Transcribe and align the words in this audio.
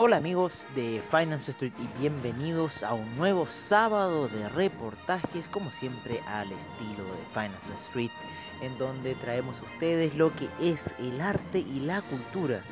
Hola 0.00 0.18
amigos 0.18 0.52
de 0.76 1.02
Finance 1.10 1.50
Street 1.50 1.72
y 1.76 1.98
bienvenidos 1.98 2.84
a 2.84 2.94
un 2.94 3.16
nuevo 3.16 3.48
sábado 3.48 4.28
de 4.28 4.48
reportajes, 4.50 5.48
como 5.48 5.70
siempre 5.70 6.20
al 6.28 6.52
estilo 6.52 7.02
de 7.02 7.26
Finance 7.34 7.72
Street, 7.88 8.12
en 8.60 8.78
donde 8.78 9.16
traemos 9.16 9.58
a 9.58 9.64
ustedes 9.64 10.14
lo 10.14 10.32
que 10.36 10.48
es 10.60 10.94
el 11.00 11.20
arte 11.20 11.58
y 11.58 11.80
la 11.80 12.02
cultura 12.02 12.62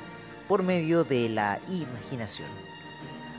por 0.46 0.62
medio 0.62 1.02
de 1.02 1.28
la 1.28 1.58
imaginación. 1.68 2.48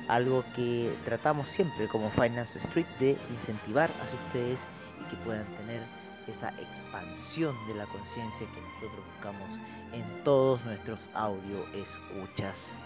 Algo 0.09 0.43
que 0.53 0.93
tratamos 1.05 1.49
siempre 1.49 1.87
como 1.87 2.09
Finance 2.09 2.59
Street 2.59 2.87
de 2.99 3.17
incentivar 3.31 3.89
a 3.89 4.27
ustedes 4.27 4.67
y 4.99 5.09
que 5.09 5.15
puedan 5.23 5.47
tener 5.55 5.81
esa 6.27 6.49
expansión 6.59 7.55
de 7.69 7.75
la 7.75 7.85
conciencia 7.85 8.47
que 8.53 8.59
nosotros 8.59 9.05
buscamos 9.13 9.49
en 9.93 10.23
todos 10.25 10.61
nuestros 10.65 10.99
audio 11.13 11.65
escuchas 11.73 12.77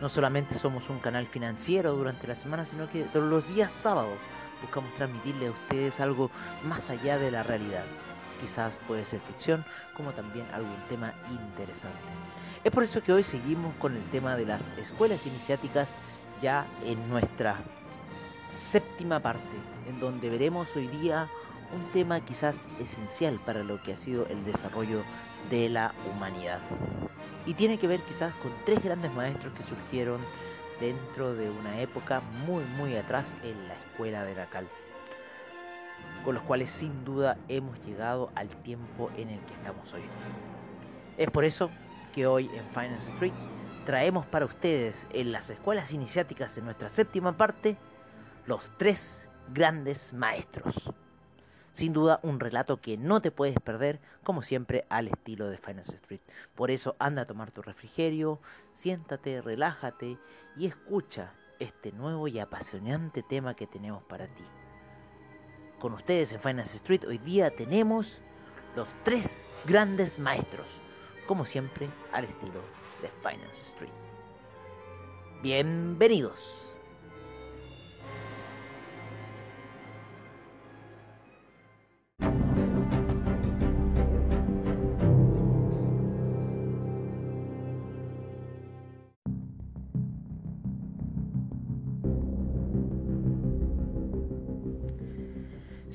no 0.00 0.08
solamente 0.08 0.54
somos 0.54 0.88
un 0.90 0.98
canal 0.98 1.26
financiero 1.26 1.94
durante 1.94 2.26
la 2.26 2.34
semana, 2.34 2.64
sino 2.64 2.88
que 2.88 3.02
todos 3.04 3.28
los 3.28 3.46
días 3.48 3.72
sábados 3.72 4.16
buscamos 4.62 4.92
transmitirle 4.94 5.48
a 5.48 5.50
ustedes 5.50 6.00
algo 6.00 6.30
más 6.64 6.90
allá 6.90 7.18
de 7.18 7.30
la 7.30 7.42
realidad. 7.42 7.84
Quizás 8.40 8.76
puede 8.86 9.04
ser 9.04 9.20
ficción, 9.20 9.64
como 9.96 10.12
también 10.12 10.46
algún 10.52 10.76
tema 10.88 11.12
interesante. 11.30 11.98
Es 12.62 12.70
por 12.72 12.84
eso 12.84 13.02
que 13.02 13.12
hoy 13.12 13.22
seguimos 13.22 13.74
con 13.76 13.96
el 13.96 14.04
tema 14.10 14.36
de 14.36 14.46
las 14.46 14.72
escuelas 14.78 15.26
iniciáticas 15.26 15.90
ya 16.40 16.66
en 16.84 17.08
nuestra 17.08 17.56
séptima 18.50 19.20
parte, 19.20 19.42
en 19.88 19.98
donde 19.98 20.30
veremos 20.30 20.68
hoy 20.76 20.86
día 20.86 21.28
un 21.72 21.92
tema 21.92 22.20
quizás 22.20 22.68
esencial 22.80 23.40
para 23.44 23.62
lo 23.62 23.82
que 23.82 23.92
ha 23.92 23.96
sido 23.96 24.26
el 24.26 24.44
desarrollo 24.44 25.02
de 25.50 25.68
la 25.68 25.94
humanidad. 26.10 26.60
Y 27.46 27.54
tiene 27.54 27.78
que 27.78 27.86
ver 27.86 28.00
quizás 28.00 28.34
con 28.36 28.52
tres 28.64 28.82
grandes 28.82 29.12
maestros 29.14 29.52
que 29.54 29.62
surgieron 29.62 30.20
dentro 30.80 31.34
de 31.34 31.50
una 31.50 31.80
época 31.80 32.20
muy 32.46 32.64
muy 32.76 32.96
atrás 32.96 33.26
en 33.42 33.68
la 33.68 33.74
escuela 33.74 34.24
de 34.24 34.34
la 34.34 34.46
cal, 34.46 34.68
con 36.24 36.34
los 36.34 36.44
cuales 36.44 36.70
sin 36.70 37.04
duda 37.04 37.36
hemos 37.48 37.78
llegado 37.84 38.30
al 38.34 38.48
tiempo 38.48 39.10
en 39.16 39.30
el 39.30 39.40
que 39.40 39.54
estamos 39.54 39.92
hoy. 39.92 40.02
Es 41.16 41.30
por 41.30 41.44
eso 41.44 41.70
que 42.14 42.26
hoy 42.26 42.50
en 42.54 42.64
Finance 42.68 43.08
Street 43.10 43.32
traemos 43.84 44.26
para 44.26 44.44
ustedes 44.44 45.06
en 45.12 45.32
las 45.32 45.50
escuelas 45.50 45.92
iniciáticas 45.92 46.56
en 46.58 46.66
nuestra 46.66 46.88
séptima 46.88 47.36
parte 47.36 47.76
los 48.46 48.70
tres 48.76 49.28
grandes 49.52 50.12
maestros. 50.12 50.90
Sin 51.78 51.92
duda 51.92 52.18
un 52.24 52.40
relato 52.40 52.80
que 52.80 52.96
no 52.96 53.22
te 53.22 53.30
puedes 53.30 53.60
perder, 53.60 54.00
como 54.24 54.42
siempre, 54.42 54.84
al 54.88 55.06
estilo 55.06 55.48
de 55.48 55.58
Finance 55.58 55.94
Street. 55.94 56.20
Por 56.56 56.72
eso 56.72 56.96
anda 56.98 57.22
a 57.22 57.26
tomar 57.26 57.52
tu 57.52 57.62
refrigerio, 57.62 58.40
siéntate, 58.74 59.40
relájate 59.40 60.18
y 60.56 60.66
escucha 60.66 61.34
este 61.60 61.92
nuevo 61.92 62.26
y 62.26 62.40
apasionante 62.40 63.22
tema 63.22 63.54
que 63.54 63.68
tenemos 63.68 64.02
para 64.02 64.26
ti. 64.26 64.42
Con 65.78 65.92
ustedes 65.92 66.32
en 66.32 66.40
Finance 66.40 66.74
Street 66.78 67.04
hoy 67.06 67.18
día 67.18 67.54
tenemos 67.54 68.22
los 68.74 68.88
tres 69.04 69.46
grandes 69.64 70.18
maestros, 70.18 70.66
como 71.28 71.46
siempre, 71.46 71.88
al 72.12 72.24
estilo 72.24 72.60
de 73.02 73.08
Finance 73.22 73.68
Street. 73.68 73.92
Bienvenidos. 75.44 76.67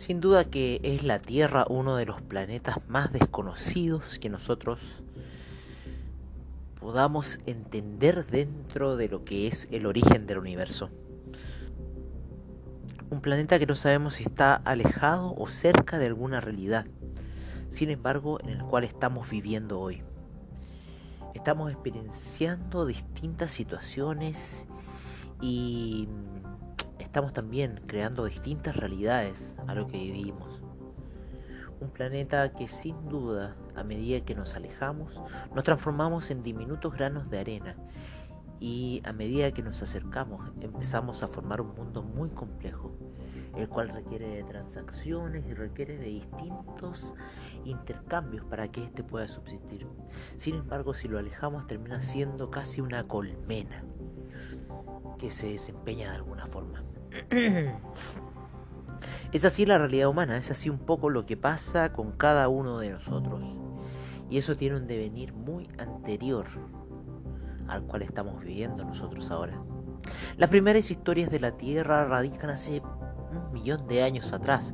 Sin 0.03 0.19
duda 0.19 0.43
que 0.43 0.81
es 0.83 1.03
la 1.03 1.19
Tierra 1.19 1.65
uno 1.69 1.95
de 1.95 2.05
los 2.05 2.21
planetas 2.21 2.79
más 2.89 3.13
desconocidos 3.13 4.19
que 4.19 4.27
nosotros 4.27 4.81
podamos 6.77 7.39
entender 7.45 8.25
dentro 8.25 8.97
de 8.97 9.07
lo 9.07 9.23
que 9.23 9.47
es 9.47 9.69
el 9.71 9.85
origen 9.85 10.27
del 10.27 10.39
universo. 10.39 10.89
Un 13.11 13.21
planeta 13.21 13.57
que 13.59 13.65
no 13.65 13.75
sabemos 13.75 14.15
si 14.15 14.23
está 14.23 14.55
alejado 14.55 15.33
o 15.37 15.47
cerca 15.47 15.97
de 15.99 16.07
alguna 16.07 16.41
realidad, 16.41 16.85
sin 17.69 17.89
embargo 17.89 18.41
en 18.41 18.49
el 18.49 18.61
cual 18.61 18.83
estamos 18.83 19.29
viviendo 19.29 19.79
hoy. 19.79 20.01
Estamos 21.33 21.71
experienciando 21.71 22.85
distintas 22.85 23.51
situaciones 23.51 24.67
y 25.39 26.09
estamos 27.13 27.31
también 27.31 27.79
creando 27.85 28.25
distintas 28.25 28.75
realidades 28.75 29.55
a 29.67 29.75
lo 29.75 29.85
que 29.85 29.99
vivimos. 29.99 30.63
Un 31.79 31.91
planeta 31.91 32.51
que 32.53 32.67
sin 32.67 33.07
duda, 33.07 33.55
a 33.75 33.83
medida 33.83 34.25
que 34.25 34.33
nos 34.33 34.55
alejamos, 34.55 35.21
nos 35.53 35.63
transformamos 35.63 36.31
en 36.31 36.41
diminutos 36.41 36.91
granos 36.91 37.29
de 37.29 37.37
arena 37.37 37.75
y 38.59 39.03
a 39.05 39.13
medida 39.13 39.51
que 39.51 39.61
nos 39.61 39.79
acercamos 39.83 40.51
empezamos 40.59 41.21
a 41.21 41.27
formar 41.27 41.61
un 41.61 41.75
mundo 41.75 42.01
muy 42.01 42.29
complejo, 42.29 42.97
el 43.55 43.69
cual 43.69 43.89
requiere 43.89 44.29
de 44.29 44.43
transacciones 44.45 45.45
y 45.45 45.53
requiere 45.53 45.99
de 45.99 46.07
distintos 46.07 47.13
intercambios 47.63 48.43
para 48.45 48.71
que 48.71 48.85
éste 48.85 49.03
pueda 49.03 49.27
subsistir. 49.27 49.85
Sin 50.37 50.55
embargo, 50.55 50.95
si 50.95 51.07
lo 51.07 51.19
alejamos 51.19 51.67
termina 51.67 51.99
siendo 51.99 52.49
casi 52.49 52.81
una 52.81 53.03
colmena 53.03 53.83
que 55.19 55.29
se 55.29 55.49
desempeña 55.49 56.09
de 56.09 56.15
alguna 56.15 56.47
forma. 56.47 56.83
Es 59.31 59.45
así 59.45 59.65
la 59.65 59.79
realidad 59.79 60.09
humana, 60.09 60.37
es 60.37 60.51
así 60.51 60.69
un 60.69 60.77
poco 60.77 61.09
lo 61.09 61.25
que 61.25 61.37
pasa 61.37 61.91
con 61.91 62.11
cada 62.11 62.47
uno 62.49 62.77
de 62.77 62.91
nosotros. 62.91 63.41
Y 64.29 64.37
eso 64.37 64.55
tiene 64.55 64.77
un 64.77 64.87
devenir 64.87 65.33
muy 65.33 65.67
anterior 65.79 66.45
al 67.67 67.83
cual 67.83 68.03
estamos 68.03 68.39
viviendo 68.43 68.83
nosotros 68.83 69.31
ahora. 69.31 69.59
Las 70.37 70.49
primeras 70.49 70.91
historias 70.91 71.31
de 71.31 71.39
la 71.39 71.57
Tierra 71.57 72.05
radican 72.05 72.49
hace 72.49 72.81
un 72.81 73.51
millón 73.51 73.87
de 73.87 74.03
años 74.03 74.33
atrás, 74.33 74.73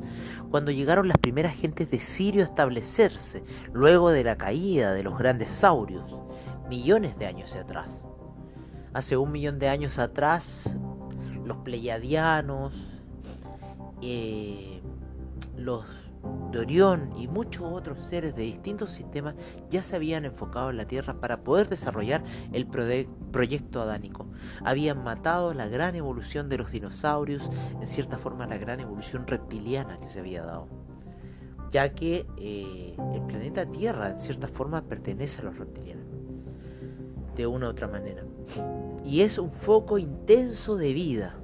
cuando 0.50 0.72
llegaron 0.72 1.08
las 1.08 1.18
primeras 1.18 1.56
gentes 1.56 1.90
de 1.90 2.00
Sirio 2.00 2.42
a 2.42 2.46
establecerse, 2.46 3.44
luego 3.72 4.10
de 4.10 4.24
la 4.24 4.38
caída 4.38 4.94
de 4.94 5.04
los 5.04 5.18
grandes 5.18 5.50
saurios, 5.50 6.18
millones 6.70 7.18
de 7.18 7.28
años 7.28 7.56
atrás. 7.56 8.04
Hace 8.94 9.18
un 9.18 9.32
millón 9.32 9.60
de 9.60 9.70
años 9.70 10.00
atrás, 10.00 10.76
los 11.50 11.58
pleiadianos, 11.58 12.74
eh, 14.02 14.82
los 15.58 15.84
de 16.52 16.60
Orión 16.60 17.12
y 17.18 17.28
muchos 17.28 17.64
otros 17.72 18.06
seres 18.06 18.36
de 18.36 18.44
distintos 18.44 18.92
sistemas 18.92 19.36
ya 19.70 19.82
se 19.82 19.96
habían 19.96 20.26
enfocado 20.26 20.70
en 20.70 20.78
la 20.78 20.86
Tierra 20.86 21.20
para 21.20 21.44
poder 21.44 21.70
desarrollar 21.70 22.24
el 22.52 22.68
proyecto 22.68 23.82
adánico. 23.82 24.28
Habían 24.64 25.04
matado 25.04 25.54
la 25.54 25.68
gran 25.68 25.96
evolución 25.96 26.50
de 26.50 26.58
los 26.58 26.72
dinosaurios, 26.72 27.50
en 27.80 27.88
cierta 27.88 28.18
forma 28.18 28.48
la 28.48 28.58
gran 28.58 28.80
evolución 28.80 29.26
reptiliana 29.28 30.00
que 30.00 30.10
se 30.10 30.20
había 30.20 30.44
dado. 30.44 30.68
Ya 31.72 31.94
que 31.94 32.28
eh, 32.38 32.96
el 33.14 33.22
planeta 33.24 33.66
Tierra 33.66 34.12
en 34.12 34.20
cierta 34.20 34.48
forma 34.48 34.82
pertenece 34.84 35.42
a 35.42 35.46
los 35.46 35.58
reptilianos. 35.58 36.06
De 37.36 37.48
una 37.48 37.68
u 37.68 37.70
otra 37.70 37.88
manera. 37.88 38.24
Y 39.06 39.22
es 39.22 39.40
un 39.40 39.52
foco 39.52 39.98
intenso 39.98 40.76
de 40.76 40.94
vida 40.94 41.39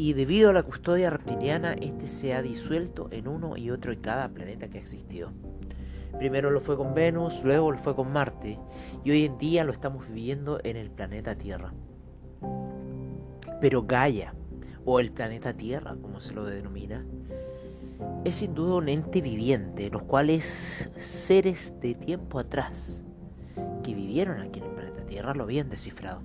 y 0.00 0.14
debido 0.14 0.48
a 0.48 0.54
la 0.54 0.62
custodia 0.62 1.10
reptiliana, 1.10 1.74
este 1.74 2.06
se 2.06 2.32
ha 2.32 2.40
disuelto 2.40 3.08
en 3.10 3.28
uno 3.28 3.58
y 3.58 3.70
otro 3.70 3.92
y 3.92 3.98
cada 3.98 4.30
planeta 4.30 4.68
que 4.68 4.78
ha 4.78 4.80
existido. 4.80 5.30
Primero 6.18 6.50
lo 6.50 6.62
fue 6.62 6.78
con 6.78 6.94
Venus, 6.94 7.44
luego 7.44 7.70
lo 7.70 7.76
fue 7.76 7.94
con 7.94 8.10
Marte, 8.10 8.58
y 9.04 9.10
hoy 9.10 9.26
en 9.26 9.36
día 9.36 9.62
lo 9.62 9.72
estamos 9.72 10.08
viviendo 10.08 10.58
en 10.64 10.78
el 10.78 10.90
planeta 10.90 11.34
Tierra. 11.34 11.74
Pero 13.60 13.82
Gaia, 13.82 14.32
o 14.86 15.00
el 15.00 15.12
planeta 15.12 15.52
Tierra, 15.52 15.94
como 16.00 16.18
se 16.20 16.32
lo 16.32 16.46
denomina, 16.46 17.04
es 18.24 18.36
sin 18.36 18.54
duda 18.54 18.76
un 18.76 18.88
ente 18.88 19.20
viviente, 19.20 19.90
los 19.90 20.04
cuales 20.04 20.88
seres 20.96 21.74
de 21.82 21.94
tiempo 21.94 22.38
atrás 22.38 23.04
que 23.84 23.94
vivieron 23.94 24.40
aquí 24.40 24.60
en 24.60 24.64
el 24.64 24.72
planeta 24.72 25.04
Tierra 25.04 25.34
lo 25.34 25.42
habían 25.42 25.68
descifrado. 25.68 26.22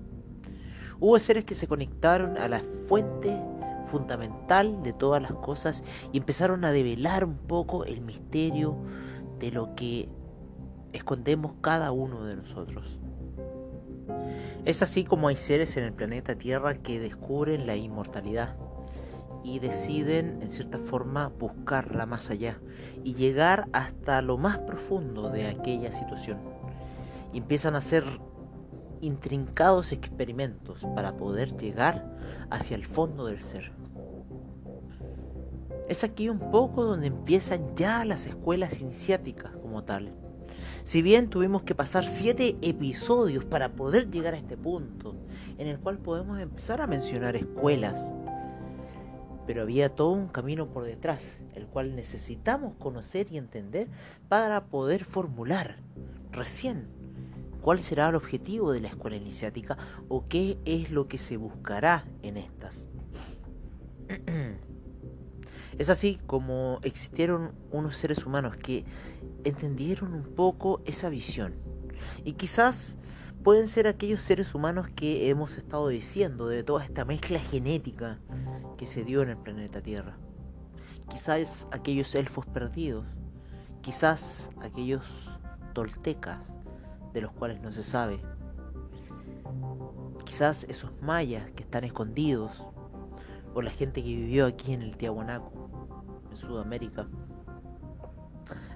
Hubo 0.97 1.19
seres 1.19 1.43
que 1.43 1.55
se 1.55 1.67
conectaron 1.67 2.37
a 2.37 2.47
la 2.47 2.61
fuente 2.87 3.37
fundamental 3.95 4.83
de 4.83 4.91
todas 4.91 5.21
las 5.21 5.31
cosas 5.31 5.81
y 6.11 6.17
empezaron 6.17 6.65
a 6.65 6.73
develar 6.73 7.23
un 7.23 7.37
poco 7.37 7.85
el 7.85 8.01
misterio 8.01 8.75
de 9.39 9.51
lo 9.51 9.73
que 9.73 10.09
escondemos 10.91 11.53
cada 11.61 11.93
uno 11.93 12.25
de 12.25 12.35
nosotros. 12.35 12.99
Es 14.65 14.81
así 14.81 15.05
como 15.05 15.29
hay 15.29 15.37
seres 15.37 15.77
en 15.77 15.85
el 15.85 15.93
planeta 15.93 16.35
Tierra 16.35 16.75
que 16.75 16.99
descubren 16.99 17.65
la 17.65 17.77
inmortalidad 17.77 18.57
y 19.45 19.59
deciden 19.59 20.39
en 20.41 20.49
cierta 20.49 20.77
forma 20.77 21.31
buscarla 21.39 22.05
más 22.05 22.29
allá 22.29 22.59
y 23.05 23.13
llegar 23.13 23.69
hasta 23.71 24.21
lo 24.21 24.37
más 24.37 24.57
profundo 24.57 25.29
de 25.29 25.47
aquella 25.47 25.93
situación. 25.93 26.39
Empiezan 27.33 27.75
a 27.75 27.77
hacer 27.77 28.03
intrincados 28.99 29.93
experimentos 29.93 30.85
para 30.95 31.15
poder 31.15 31.55
llegar 31.55 32.13
hacia 32.49 32.75
el 32.75 32.85
fondo 32.85 33.27
del 33.27 33.39
ser. 33.39 33.74
Es 35.87 36.03
aquí 36.03 36.29
un 36.29 36.39
poco 36.39 36.83
donde 36.83 37.07
empiezan 37.07 37.75
ya 37.75 38.03
las 38.05 38.25
escuelas 38.25 38.79
iniciáticas 38.79 39.55
como 39.57 39.83
tal. 39.83 40.13
Si 40.83 41.03
bien 41.03 41.29
tuvimos 41.29 41.61
que 41.61 41.75
pasar 41.75 42.07
siete 42.07 42.57
episodios 42.63 43.45
para 43.45 43.73
poder 43.73 44.09
llegar 44.09 44.33
a 44.33 44.37
este 44.37 44.57
punto, 44.57 45.15
en 45.59 45.67
el 45.67 45.79
cual 45.79 45.99
podemos 45.99 46.39
empezar 46.39 46.81
a 46.81 46.87
mencionar 46.87 47.35
escuelas, 47.35 48.11
pero 49.45 49.61
había 49.61 49.89
todo 49.89 50.11
un 50.11 50.27
camino 50.27 50.67
por 50.67 50.85
detrás, 50.85 51.41
el 51.53 51.67
cual 51.67 51.95
necesitamos 51.95 52.73
conocer 52.79 53.27
y 53.31 53.37
entender 53.37 53.87
para 54.27 54.65
poder 54.65 55.05
formular 55.05 55.77
recién 56.31 56.87
cuál 57.61 57.79
será 57.79 58.09
el 58.09 58.15
objetivo 58.15 58.71
de 58.71 58.81
la 58.81 58.87
escuela 58.87 59.17
iniciática 59.17 59.77
o 60.07 60.27
qué 60.27 60.57
es 60.65 60.89
lo 60.89 61.07
que 61.07 61.19
se 61.19 61.37
buscará 61.37 62.05
en 62.23 62.37
estas. 62.37 62.87
Es 65.77 65.89
así 65.89 66.19
como 66.25 66.79
existieron 66.83 67.51
unos 67.71 67.97
seres 67.97 68.25
humanos 68.25 68.55
que 68.55 68.85
entendieron 69.43 70.13
un 70.13 70.23
poco 70.23 70.81
esa 70.85 71.09
visión. 71.09 71.53
Y 72.23 72.33
quizás 72.33 72.97
pueden 73.43 73.67
ser 73.67 73.87
aquellos 73.87 74.21
seres 74.21 74.55
humanos 74.55 74.89
que 74.95 75.29
hemos 75.29 75.57
estado 75.57 75.89
diciendo 75.89 76.47
de 76.47 76.63
toda 76.63 76.83
esta 76.83 77.05
mezcla 77.05 77.39
genética 77.39 78.19
que 78.77 78.85
se 78.85 79.03
dio 79.03 79.21
en 79.21 79.29
el 79.29 79.37
planeta 79.37 79.81
Tierra. 79.81 80.17
Quizás 81.09 81.67
aquellos 81.71 82.15
elfos 82.15 82.45
perdidos, 82.45 83.05
quizás 83.81 84.49
aquellos 84.61 85.03
toltecas 85.73 86.39
de 87.13 87.21
los 87.21 87.31
cuales 87.33 87.61
no 87.61 87.71
se 87.71 87.83
sabe, 87.83 88.19
quizás 90.25 90.63
esos 90.63 90.91
mayas 91.01 91.51
que 91.51 91.63
están 91.63 91.83
escondidos, 91.83 92.63
o 93.55 93.61
la 93.61 93.71
gente 93.71 94.03
que 94.03 94.09
vivió 94.09 94.45
aquí 94.45 94.73
en 94.73 94.83
el 94.83 94.97
Tiahuanaco, 94.97 95.69
en 96.29 96.37
Sudamérica. 96.37 97.07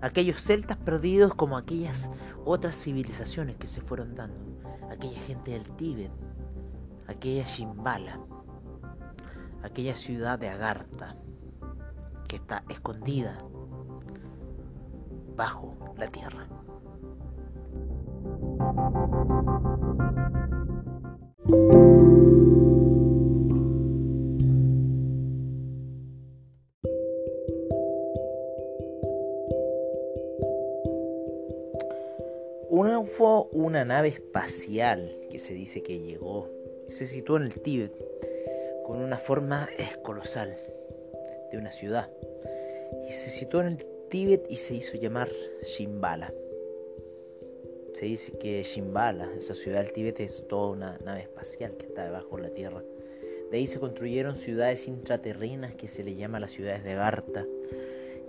Aquellos 0.01 0.41
celtas 0.41 0.77
perdidos 0.77 1.35
como 1.35 1.57
aquellas 1.57 2.09
otras 2.45 2.75
civilizaciones 2.75 3.57
que 3.57 3.67
se 3.67 3.81
fueron 3.81 4.15
dando 4.15 4.39
aquella 4.89 5.19
gente 5.19 5.51
del 5.51 5.69
Tíbet, 5.75 6.11
aquella 7.07 7.43
Shimbala, 7.43 8.19
aquella 9.61 9.95
ciudad 9.95 10.39
de 10.39 10.47
Agartha 10.47 11.17
que 12.29 12.37
está 12.37 12.63
escondida 12.69 13.37
bajo 15.35 15.75
la 15.97 16.07
tierra. 16.07 16.47
Una 33.51 33.85
nave 33.85 34.09
espacial 34.09 35.15
que 35.29 35.39
se 35.39 35.53
dice 35.53 35.81
que 35.83 35.99
llegó 35.99 36.49
y 36.87 36.91
se 36.91 37.07
situó 37.07 37.37
en 37.37 37.43
el 37.43 37.59
Tíbet 37.61 37.93
con 38.85 39.01
una 39.01 39.17
forma 39.17 39.69
colosal 40.03 40.57
de 41.51 41.57
una 41.57 41.71
ciudad. 41.71 42.09
Y 43.07 43.11
se 43.11 43.29
situó 43.29 43.61
en 43.61 43.67
el 43.67 43.85
Tíbet 44.09 44.45
y 44.49 44.55
se 44.55 44.75
hizo 44.75 44.97
llamar 44.97 45.29
Shimbala. 45.63 46.33
Se 47.95 48.05
dice 48.05 48.37
que 48.37 48.63
Shimbala, 48.63 49.29
esa 49.37 49.55
ciudad 49.55 49.83
del 49.83 49.93
Tíbet, 49.93 50.19
es 50.19 50.47
toda 50.47 50.71
una 50.71 50.97
nave 51.03 51.21
espacial 51.21 51.75
que 51.77 51.87
está 51.87 52.05
debajo 52.05 52.37
de 52.37 52.43
la 52.43 52.49
Tierra. 52.49 52.83
De 53.51 53.57
ahí 53.57 53.67
se 53.67 53.79
construyeron 53.79 54.37
ciudades 54.37 54.87
intraterrenas 54.87 55.75
que 55.75 55.87
se 55.87 56.03
le 56.03 56.15
llama 56.15 56.39
las 56.39 56.51
ciudades 56.51 56.83
de 56.83 56.93
Garta 56.93 57.45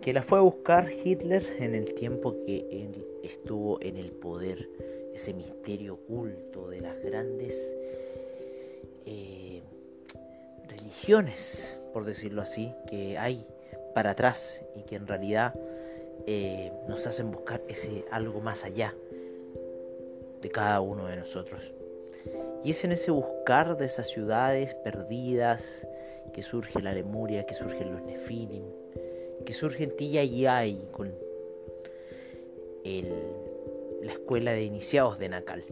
que 0.01 0.13
la 0.15 0.23
fue 0.23 0.39
a 0.39 0.43
buscar 0.43 0.91
Hitler 0.91 1.45
en 1.59 1.75
el 1.75 1.93
tiempo 1.95 2.35
que 2.47 2.67
él 2.71 3.05
estuvo 3.23 3.81
en 3.83 3.97
el 3.97 4.13
poder, 4.13 4.69
ese 5.15 5.35
misterio 5.35 5.95
oculto 5.95 6.69
de 6.69 6.81
las 6.81 7.01
grandes 7.03 7.75
eh, 9.07 9.63
religiones, 10.69 11.77
por 11.93 12.05
decirlo 12.05 12.43
así, 12.43 12.73
que 12.89 13.19
hay 13.19 13.47
para 13.95 14.11
atrás 14.11 14.65
y 14.77 14.83
que 14.83 14.97
en 14.97 15.07
realidad 15.07 15.55
eh, 16.27 16.73
nos 16.89 17.07
hacen 17.07 17.31
buscar 17.31 17.63
ese 17.69 18.05
algo 18.11 18.41
más 18.41 18.65
allá 18.65 18.95
de 20.41 20.49
cada 20.51 20.81
uno 20.81 21.07
de 21.07 21.17
nosotros. 21.17 21.73
Y 22.63 22.71
es 22.71 22.85
en 22.85 22.93
ese 22.93 23.11
buscar 23.11 23.77
de 23.77 23.87
esas 23.87 24.09
ciudades 24.09 24.75
perdidas 24.75 25.87
que 26.33 26.43
surge 26.43 26.81
la 26.81 26.93
Lemuria, 26.93 27.47
que 27.47 27.55
surgen 27.55 27.93
los 27.93 28.03
Nefilim, 28.03 28.65
que 29.45 29.53
surge 29.53 29.85
en 29.85 29.97
Tilla 29.97 30.23
y 30.23 30.47
hay 30.47 30.89
con 30.93 31.13
la 34.03 34.13
escuela 34.13 34.53
de 34.53 34.63
iniciados 34.63 35.19
de 35.19 35.29
Nacal, 35.29 35.65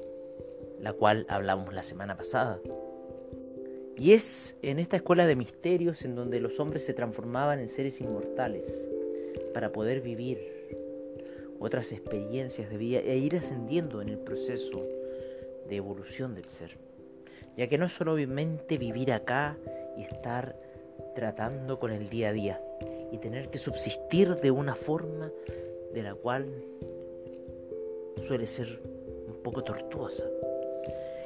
la 0.80 0.92
cual 0.92 1.26
hablamos 1.28 1.72
la 1.74 1.82
semana 1.82 2.16
pasada. 2.16 2.60
Y 3.96 4.12
es 4.12 4.56
en 4.62 4.78
esta 4.78 4.96
escuela 4.96 5.26
de 5.26 5.36
misterios 5.36 6.04
en 6.04 6.14
donde 6.14 6.40
los 6.40 6.60
hombres 6.60 6.84
se 6.84 6.94
transformaban 6.94 7.58
en 7.58 7.68
seres 7.68 8.00
inmortales 8.00 8.88
para 9.52 9.72
poder 9.72 10.00
vivir 10.00 10.38
otras 11.58 11.90
experiencias 11.90 12.70
de 12.70 12.76
vida 12.76 13.00
e 13.00 13.16
ir 13.18 13.36
ascendiendo 13.36 14.00
en 14.00 14.08
el 14.08 14.18
proceso 14.18 14.86
de 15.68 15.76
evolución 15.76 16.34
del 16.34 16.48
ser. 16.48 16.76
Ya 17.56 17.66
que 17.66 17.76
no 17.76 17.86
es 17.86 17.92
solamente 17.92 18.78
vivir 18.78 19.12
acá 19.12 19.58
y 19.96 20.02
estar 20.02 20.56
tratando 21.16 21.80
con 21.80 21.90
el 21.90 22.08
día 22.08 22.28
a 22.28 22.32
día, 22.32 22.60
y 23.10 23.18
tener 23.18 23.50
que 23.50 23.58
subsistir 23.58 24.36
de 24.36 24.50
una 24.50 24.74
forma 24.74 25.30
de 25.92 26.02
la 26.02 26.14
cual 26.14 26.46
suele 28.28 28.46
ser 28.46 28.78
un 29.26 29.42
poco 29.42 29.64
tortuosa. 29.64 30.24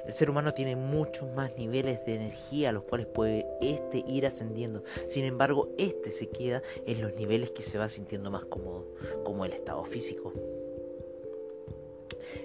El 0.07 0.13
ser 0.15 0.31
humano 0.31 0.55
tiene 0.55 0.77
muchos 0.77 1.29
más 1.35 1.57
niveles 1.57 2.05
de 2.07 2.15
energía 2.15 2.69
a 2.69 2.73
los 2.73 2.85
cuales 2.85 3.09
puede 3.09 3.45
este 3.61 4.05
ir 4.07 4.25
ascendiendo. 4.25 4.85
Sin 5.09 5.25
embargo, 5.25 5.69
este 5.79 6.11
se 6.11 6.29
queda 6.29 6.63
en 6.87 7.01
los 7.01 7.15
niveles 7.15 7.51
que 7.51 7.63
se 7.63 7.77
va 7.77 7.89
sintiendo 7.89 8.31
más 8.31 8.45
cómodo, 8.45 8.87
como 9.25 9.45
el 9.45 9.53
estado 9.53 9.85
físico. 9.85 10.33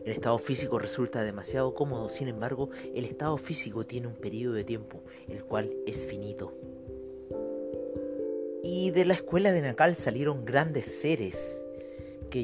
El 0.04 0.12
estado 0.12 0.40
físico 0.40 0.80
resulta 0.80 1.24
demasiado 1.24 1.76
cómodo, 1.76 2.10
sin 2.10 2.28
embargo, 2.28 2.70
el 2.96 3.06
estado 3.06 3.38
físico 3.38 3.86
tiene 3.86 4.08
un 4.08 4.16
periodo 4.16 4.54
de 4.54 4.64
tiempo, 4.64 5.02
el 5.28 5.44
cual 5.44 5.72
es 5.86 6.08
finito. 6.08 6.54
Y 8.64 8.90
de 8.90 9.06
la 9.06 9.14
escuela 9.14 9.52
de 9.52 9.62
Nacal 9.62 9.96
salieron 9.96 10.46
grandes 10.46 10.86
seres 10.86 11.57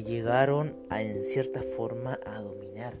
llegaron 0.02 0.74
a 0.90 1.02
en 1.02 1.22
cierta 1.22 1.62
forma 1.62 2.18
a 2.26 2.40
dominar 2.40 2.94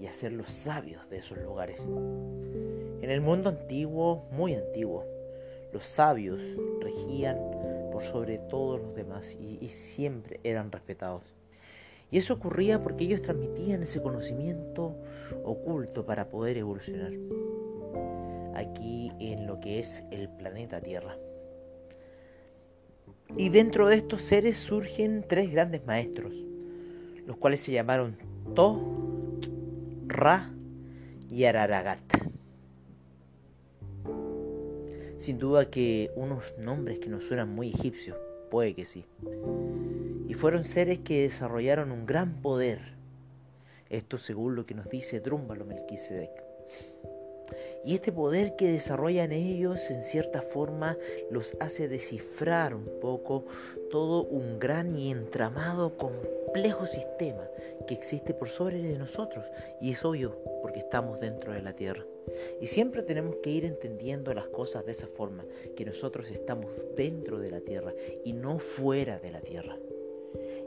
y 0.00 0.06
a 0.06 0.12
ser 0.12 0.32
los 0.32 0.50
sabios 0.50 1.08
de 1.10 1.18
esos 1.18 1.38
lugares. 1.38 1.80
En 1.80 3.10
el 3.10 3.20
mundo 3.20 3.50
antiguo, 3.50 4.26
muy 4.30 4.54
antiguo, 4.54 5.04
los 5.72 5.86
sabios 5.86 6.40
regían 6.80 7.38
por 7.92 8.04
sobre 8.04 8.38
todos 8.38 8.80
los 8.80 8.94
demás 8.94 9.36
y 9.38 9.68
siempre 9.68 10.40
eran 10.44 10.72
respetados. 10.72 11.36
Y 12.10 12.18
eso 12.18 12.34
ocurría 12.34 12.82
porque 12.82 13.04
ellos 13.04 13.22
transmitían 13.22 13.82
ese 13.82 14.00
conocimiento 14.00 14.94
oculto 15.44 16.06
para 16.06 16.28
poder 16.28 16.56
evolucionar 16.56 17.12
aquí 18.54 19.12
en 19.18 19.46
lo 19.46 19.60
que 19.60 19.80
es 19.80 20.04
el 20.10 20.28
planeta 20.28 20.80
Tierra. 20.80 21.16
Y 23.36 23.48
dentro 23.50 23.88
de 23.88 23.96
estos 23.96 24.22
seres 24.22 24.56
surgen 24.56 25.24
tres 25.28 25.52
grandes 25.52 25.84
maestros, 25.86 26.32
los 27.26 27.36
cuales 27.36 27.60
se 27.60 27.72
llamaron 27.72 28.16
To, 28.54 29.40
Ra 30.06 30.52
y 31.28 31.44
Araragat. 31.44 32.00
Sin 35.16 35.38
duda 35.38 35.70
que 35.70 36.10
unos 36.14 36.44
nombres 36.58 36.98
que 36.98 37.08
nos 37.08 37.24
suenan 37.24 37.54
muy 37.54 37.70
egipcios, 37.70 38.16
puede 38.50 38.74
que 38.74 38.84
sí. 38.84 39.04
Y 40.28 40.34
fueron 40.34 40.64
seres 40.64 40.98
que 40.98 41.22
desarrollaron 41.22 41.90
un 41.90 42.06
gran 42.06 42.40
poder 42.42 42.96
Esto 43.88 44.18
según 44.18 44.56
lo 44.56 44.66
que 44.66 44.74
nos 44.74 44.88
dice 44.88 45.20
Drúmbalo 45.20 45.64
Melquisedec. 45.64 46.45
Y 47.86 47.94
este 47.94 48.10
poder 48.10 48.56
que 48.56 48.72
desarrollan 48.72 49.30
ellos 49.30 49.92
en 49.92 50.02
cierta 50.02 50.42
forma 50.42 50.98
los 51.30 51.56
hace 51.60 51.86
descifrar 51.86 52.74
un 52.74 52.90
poco 53.00 53.44
todo 53.92 54.24
un 54.24 54.58
gran 54.58 54.98
y 54.98 55.12
entramado 55.12 55.96
complejo 55.96 56.88
sistema 56.88 57.48
que 57.86 57.94
existe 57.94 58.34
por 58.34 58.48
sobre 58.48 58.82
de 58.82 58.98
nosotros. 58.98 59.46
Y 59.80 59.92
es 59.92 60.04
obvio 60.04 60.36
porque 60.62 60.80
estamos 60.80 61.20
dentro 61.20 61.52
de 61.52 61.62
la 61.62 61.74
Tierra. 61.74 62.04
Y 62.60 62.66
siempre 62.66 63.02
tenemos 63.02 63.36
que 63.36 63.50
ir 63.50 63.64
entendiendo 63.64 64.34
las 64.34 64.48
cosas 64.48 64.84
de 64.84 64.90
esa 64.90 65.06
forma, 65.06 65.44
que 65.76 65.84
nosotros 65.84 66.28
estamos 66.32 66.72
dentro 66.96 67.38
de 67.38 67.52
la 67.52 67.60
Tierra 67.60 67.94
y 68.24 68.32
no 68.32 68.58
fuera 68.58 69.20
de 69.20 69.30
la 69.30 69.42
Tierra. 69.42 69.78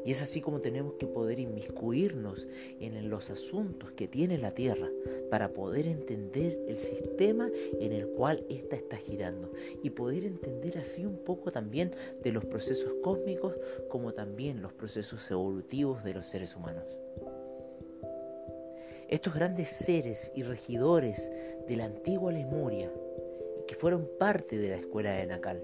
Y 0.06 0.12
es 0.12 0.22
así 0.22 0.42
como 0.42 0.62
tenemos 0.62 0.94
que 0.94 1.08
poder 1.08 1.40
inmiscuirnos 1.40 2.48
en 2.80 3.10
los 3.10 3.30
asuntos 3.30 3.92
que 3.92 4.08
tiene 4.08 4.38
la 4.38 4.52
Tierra 4.52 4.90
para 5.30 5.50
poder 5.50 5.88
entender 5.88 6.58
el 6.68 6.80
sistema 6.80 7.50
en 7.80 7.92
el 7.92 8.08
cual 8.08 8.44
ésta 8.50 8.76
está 8.76 8.98
girando 8.98 9.52
y 9.84 9.90
poder 9.90 10.26
entender 10.26 10.78
así 10.78 11.06
un 11.06 11.18
poco 11.18 11.52
también 11.52 11.94
de 12.24 12.32
los 12.32 12.46
procesos 12.46 12.94
cósmicos 13.04 13.56
como 13.90 14.14
también 14.14 14.62
los 14.62 14.74
procesos 14.74 15.30
evolutivos 15.30 16.04
de 16.04 16.14
los 16.14 16.28
seres 16.28 16.56
humanos. 16.56 16.86
Estos 19.10 19.34
grandes 19.34 19.70
seres 19.70 20.32
y 20.36 20.44
regidores 20.44 21.32
de 21.68 21.76
la 21.76 21.86
antigua 21.86 22.32
Lemuria, 22.32 22.92
que 23.68 23.76
fueron 23.76 24.08
parte 24.20 24.58
de 24.58 24.70
la 24.70 24.76
escuela 24.76 25.14
de 25.14 25.26
Nacal, 25.26 25.62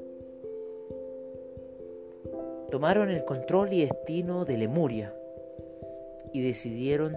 tomaron 2.71 3.09
el 3.09 3.23
control 3.25 3.73
y 3.73 3.81
destino 3.81 4.45
de 4.45 4.57
Lemuria 4.57 5.13
y 6.33 6.41
decidieron 6.41 7.15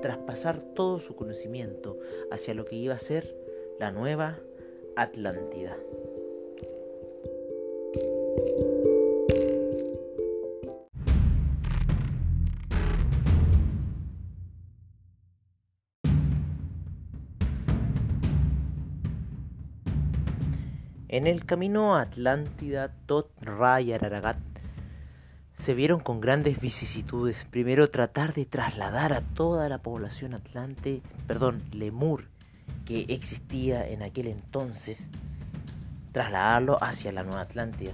traspasar 0.00 0.60
todo 0.60 0.98
su 0.98 1.16
conocimiento 1.16 1.98
hacia 2.30 2.54
lo 2.54 2.64
que 2.64 2.76
iba 2.76 2.94
a 2.94 2.98
ser 2.98 3.34
la 3.78 3.90
nueva 3.90 4.38
Atlántida. 4.94 5.76
En 21.08 21.26
el 21.26 21.44
camino 21.44 21.94
a 21.94 22.02
Atlántida, 22.02 22.94
Tot 23.06 23.30
Ray 23.42 23.92
Araragat 23.92 24.51
se 25.62 25.74
vieron 25.74 26.00
con 26.00 26.20
grandes 26.20 26.60
vicisitudes. 26.60 27.46
Primero 27.48 27.88
tratar 27.88 28.34
de 28.34 28.44
trasladar 28.46 29.12
a 29.12 29.20
toda 29.20 29.68
la 29.68 29.78
población 29.78 30.34
atlante, 30.34 31.02
perdón, 31.28 31.62
lemur, 31.70 32.24
que 32.84 33.06
existía 33.10 33.88
en 33.88 34.02
aquel 34.02 34.26
entonces, 34.26 34.98
trasladarlo 36.10 36.82
hacia 36.82 37.12
la 37.12 37.22
Nueva 37.22 37.42
Atlántida. 37.42 37.92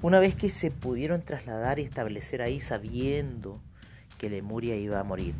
Una 0.00 0.18
vez 0.18 0.34
que 0.34 0.48
se 0.48 0.70
pudieron 0.70 1.20
trasladar 1.20 1.78
y 1.78 1.82
establecer 1.82 2.40
ahí 2.40 2.62
sabiendo 2.62 3.60
que 4.16 4.30
Lemuria 4.30 4.76
iba 4.76 4.98
a 4.98 5.04
morir, 5.04 5.34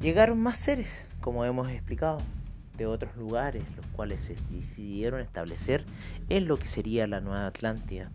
llegaron 0.00 0.40
más 0.40 0.56
seres, 0.56 0.88
como 1.20 1.44
hemos 1.44 1.68
explicado, 1.68 2.22
de 2.78 2.86
otros 2.86 3.14
lugares, 3.16 3.64
los 3.76 3.84
cuales 3.88 4.22
se 4.22 4.34
decidieron 4.48 5.20
establecer 5.20 5.84
en 6.30 6.48
lo 6.48 6.56
que 6.56 6.68
sería 6.68 7.06
la 7.06 7.20
Nueva 7.20 7.48
Atlántida. 7.48 8.10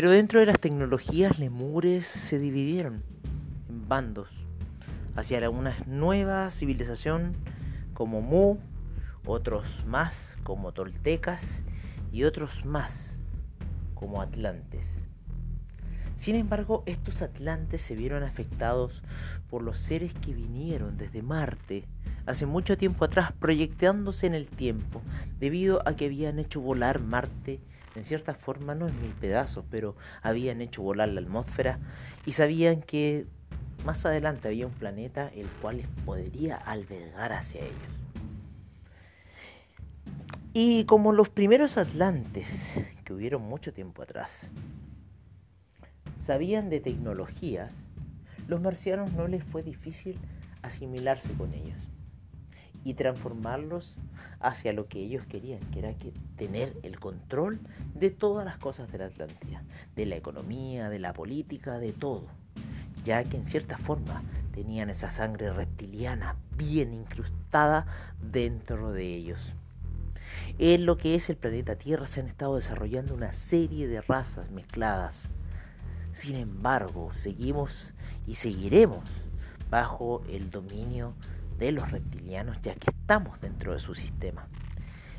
Pero 0.00 0.12
dentro 0.12 0.40
de 0.40 0.46
las 0.46 0.58
tecnologías 0.58 1.38
lemures 1.38 2.06
se 2.06 2.38
dividieron 2.38 3.02
en 3.68 3.86
bandos 3.86 4.30
hacia 5.14 5.50
una 5.50 5.76
nueva 5.86 6.50
civilización 6.50 7.36
como 7.92 8.22
Mu, 8.22 8.56
otros 9.26 9.84
más 9.84 10.38
como 10.42 10.72
toltecas 10.72 11.64
y 12.12 12.24
otros 12.24 12.64
más 12.64 13.18
como 13.92 14.22
atlantes. 14.22 15.02
Sin 16.16 16.34
embargo, 16.34 16.82
estos 16.86 17.20
atlantes 17.20 17.82
se 17.82 17.94
vieron 17.94 18.22
afectados 18.22 19.02
por 19.50 19.60
los 19.60 19.80
seres 19.80 20.14
que 20.14 20.32
vinieron 20.32 20.96
desde 20.96 21.20
Marte 21.20 21.84
hace 22.24 22.46
mucho 22.46 22.78
tiempo 22.78 23.04
atrás, 23.04 23.32
proyectándose 23.38 24.26
en 24.26 24.32
el 24.32 24.46
tiempo, 24.46 25.02
debido 25.38 25.86
a 25.86 25.94
que 25.94 26.06
habían 26.06 26.38
hecho 26.38 26.62
volar 26.62 27.00
Marte 27.00 27.60
en 28.00 28.04
cierta 28.04 28.32
forma 28.32 28.74
no 28.74 28.88
en 28.88 28.98
mil 28.98 29.12
pedazos, 29.12 29.62
pero 29.70 29.94
habían 30.22 30.62
hecho 30.62 30.80
volar 30.80 31.10
la 31.10 31.20
atmósfera 31.20 31.78
y 32.24 32.32
sabían 32.32 32.80
que 32.80 33.26
más 33.84 34.06
adelante 34.06 34.48
había 34.48 34.66
un 34.66 34.72
planeta 34.72 35.28
el 35.28 35.46
cual 35.60 35.76
les 35.76 35.86
podría 36.06 36.56
albergar 36.56 37.34
hacia 37.34 37.60
ellos. 37.60 37.76
Y 40.54 40.84
como 40.84 41.12
los 41.12 41.28
primeros 41.28 41.76
atlantes 41.76 42.48
que 43.04 43.12
hubieron 43.12 43.42
mucho 43.42 43.74
tiempo 43.74 44.02
atrás 44.02 44.48
sabían 46.18 46.70
de 46.70 46.80
tecnología, 46.80 47.70
los 48.48 48.62
marcianos 48.62 49.12
no 49.12 49.28
les 49.28 49.44
fue 49.44 49.62
difícil 49.62 50.16
asimilarse 50.62 51.30
con 51.34 51.52
ellos 51.52 51.89
y 52.84 52.94
transformarlos 52.94 54.00
hacia 54.40 54.72
lo 54.72 54.86
que 54.86 55.00
ellos 55.00 55.26
querían, 55.26 55.60
que 55.70 55.80
era 55.80 55.94
que 55.94 56.12
tener 56.36 56.76
el 56.82 56.98
control 56.98 57.60
de 57.94 58.10
todas 58.10 58.44
las 58.44 58.56
cosas 58.58 58.90
de 58.90 58.98
la 58.98 59.06
Atlántida, 59.06 59.62
de 59.96 60.06
la 60.06 60.16
economía, 60.16 60.88
de 60.88 60.98
la 60.98 61.12
política, 61.12 61.78
de 61.78 61.92
todo, 61.92 62.26
ya 63.04 63.22
que 63.24 63.36
en 63.36 63.46
cierta 63.46 63.76
forma 63.76 64.22
tenían 64.52 64.90
esa 64.90 65.10
sangre 65.10 65.52
reptiliana 65.52 66.36
bien 66.56 66.94
incrustada 66.94 67.86
dentro 68.20 68.92
de 68.92 69.14
ellos. 69.14 69.54
En 70.58 70.86
lo 70.86 70.96
que 70.96 71.14
es 71.14 71.28
el 71.30 71.36
planeta 71.36 71.76
Tierra 71.76 72.06
se 72.06 72.20
han 72.20 72.28
estado 72.28 72.56
desarrollando 72.56 73.14
una 73.14 73.32
serie 73.32 73.88
de 73.88 74.00
razas 74.00 74.50
mezcladas. 74.50 75.28
Sin 76.12 76.36
embargo, 76.36 77.12
seguimos 77.14 77.92
y 78.26 78.34
seguiremos 78.34 79.04
bajo 79.70 80.22
el 80.28 80.50
dominio 80.50 81.14
de 81.60 81.72
los 81.72 81.90
reptilianos 81.90 82.56
ya 82.62 82.74
que 82.74 82.90
estamos 82.90 83.40
dentro 83.40 83.74
de 83.74 83.78
su 83.78 83.94
sistema. 83.94 84.48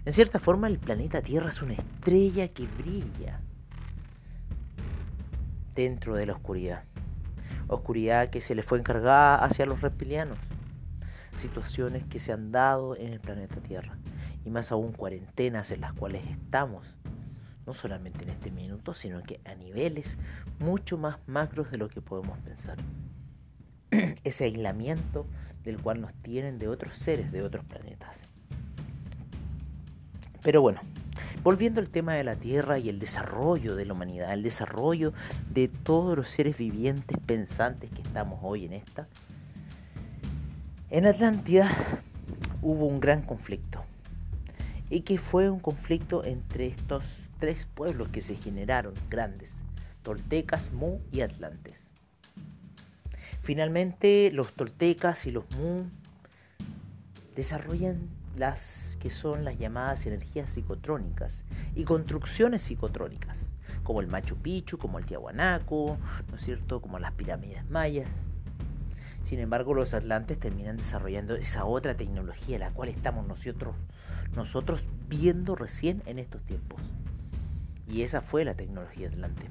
En 0.03 0.11
cierta 0.11 0.39
forma 0.39 0.67
el 0.67 0.79
planeta 0.79 1.21
Tierra 1.21 1.49
es 1.49 1.61
una 1.61 1.73
estrella 1.73 2.47
que 2.47 2.65
brilla 2.65 3.39
dentro 5.75 6.15
de 6.15 6.25
la 6.25 6.33
oscuridad. 6.33 6.83
Oscuridad 7.67 8.31
que 8.31 8.41
se 8.41 8.55
le 8.55 8.63
fue 8.63 8.79
encargada 8.79 9.35
hacia 9.35 9.67
los 9.67 9.81
reptilianos. 9.81 10.39
Situaciones 11.35 12.03
que 12.05 12.17
se 12.17 12.33
han 12.33 12.51
dado 12.51 12.97
en 12.97 13.13
el 13.13 13.19
planeta 13.19 13.61
Tierra. 13.61 13.95
Y 14.43 14.49
más 14.49 14.71
aún 14.71 14.91
cuarentenas 14.91 15.69
en 15.69 15.81
las 15.81 15.93
cuales 15.93 16.23
estamos. 16.27 16.87
No 17.67 17.75
solamente 17.75 18.23
en 18.23 18.31
este 18.31 18.49
minuto, 18.49 18.95
sino 18.95 19.21
que 19.21 19.39
a 19.45 19.53
niveles 19.53 20.17
mucho 20.57 20.97
más 20.97 21.19
macros 21.27 21.69
de 21.69 21.77
lo 21.77 21.87
que 21.87 22.01
podemos 22.01 22.39
pensar. 22.39 22.77
Ese 24.23 24.45
aislamiento 24.45 25.27
del 25.63 25.81
cual 25.81 26.01
nos 26.01 26.13
tienen 26.21 26.59
de 26.59 26.67
otros 26.67 26.93
seres 26.95 27.31
de 27.31 27.43
otros 27.43 27.63
planetas. 27.65 28.15
Pero 30.43 30.61
bueno, 30.61 30.81
volviendo 31.43 31.81
al 31.81 31.89
tema 31.89 32.15
de 32.15 32.23
la 32.23 32.35
Tierra 32.35 32.79
y 32.79 32.89
el 32.89 32.99
desarrollo 32.99 33.75
de 33.75 33.85
la 33.85 33.93
humanidad, 33.93 34.33
el 34.33 34.43
desarrollo 34.43 35.13
de 35.53 35.67
todos 35.67 36.17
los 36.17 36.29
seres 36.29 36.57
vivientes 36.57 37.17
pensantes 37.25 37.91
que 37.91 38.01
estamos 38.01 38.39
hoy 38.41 38.65
en 38.65 38.73
esta, 38.73 39.07
en 40.89 41.05
Atlántida 41.05 41.69
hubo 42.61 42.85
un 42.85 42.99
gran 42.99 43.21
conflicto. 43.21 43.83
Y 44.89 45.01
que 45.01 45.17
fue 45.17 45.49
un 45.49 45.59
conflicto 45.59 46.25
entre 46.25 46.67
estos 46.67 47.05
tres 47.39 47.65
pueblos 47.65 48.09
que 48.09 48.21
se 48.21 48.35
generaron 48.35 48.93
grandes, 49.09 49.51
toltecas, 50.03 50.73
mu 50.73 50.99
y 51.11 51.21
atlantes. 51.21 51.90
Finalmente, 53.41 54.31
los 54.31 54.53
toltecas 54.53 55.25
y 55.25 55.31
los 55.31 55.45
mu 55.57 55.85
desarrollan 57.35 58.07
las 58.37 58.97
que 58.99 59.09
son 59.09 59.43
las 59.43 59.57
llamadas 59.57 60.05
energías 60.05 60.51
psicotrónicas 60.51 61.43
y 61.75 61.83
construcciones 61.83 62.61
psicotrónicas, 62.61 63.47
como 63.83 63.99
el 63.99 64.07
Machu 64.07 64.37
Picchu, 64.37 64.77
como 64.77 64.99
el 64.99 65.05
Tiahuanaco, 65.05 65.97
¿no 66.29 66.35
es 66.35 66.43
cierto?, 66.43 66.81
como 66.81 66.99
las 66.99 67.13
pirámides 67.13 67.67
mayas. 67.69 68.07
Sin 69.23 69.39
embargo, 69.39 69.73
los 69.73 69.93
atlantes 69.93 70.39
terminan 70.39 70.77
desarrollando 70.77 71.35
esa 71.35 71.65
otra 71.65 71.95
tecnología, 71.95 72.59
la 72.59 72.71
cual 72.71 72.89
estamos 72.89 73.27
nosotros, 73.27 73.75
nosotros 74.35 74.83
viendo 75.09 75.55
recién 75.55 76.03
en 76.05 76.19
estos 76.19 76.43
tiempos. 76.43 76.79
Y 77.87 78.03
esa 78.03 78.21
fue 78.21 78.45
la 78.45 78.53
tecnología 78.53 79.07
atlante. 79.07 79.47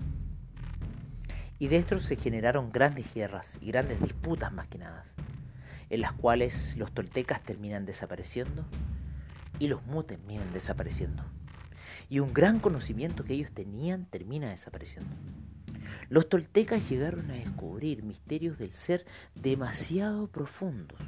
Y 1.60 1.68
de 1.68 1.76
esto 1.76 2.00
se 2.00 2.16
generaron 2.16 2.72
grandes 2.72 3.12
guerras 3.12 3.58
y 3.60 3.66
grandes 3.66 4.00
disputas 4.00 4.50
más 4.50 4.66
que 4.66 4.78
nada, 4.78 5.04
en 5.90 6.00
las 6.00 6.12
cuales 6.14 6.74
los 6.78 6.90
toltecas 6.90 7.42
terminan 7.42 7.84
desapareciendo 7.84 8.64
y 9.58 9.68
los 9.68 9.84
mu 9.84 10.02
terminan 10.02 10.50
desapareciendo. 10.54 11.22
Y 12.08 12.18
un 12.20 12.32
gran 12.32 12.60
conocimiento 12.60 13.24
que 13.24 13.34
ellos 13.34 13.52
tenían 13.52 14.06
termina 14.06 14.48
desapareciendo. 14.48 15.14
Los 16.08 16.30
toltecas 16.30 16.88
llegaron 16.88 17.30
a 17.30 17.34
descubrir 17.34 18.02
misterios 18.04 18.56
del 18.56 18.72
ser 18.72 19.04
demasiado 19.34 20.28
profundos, 20.28 20.98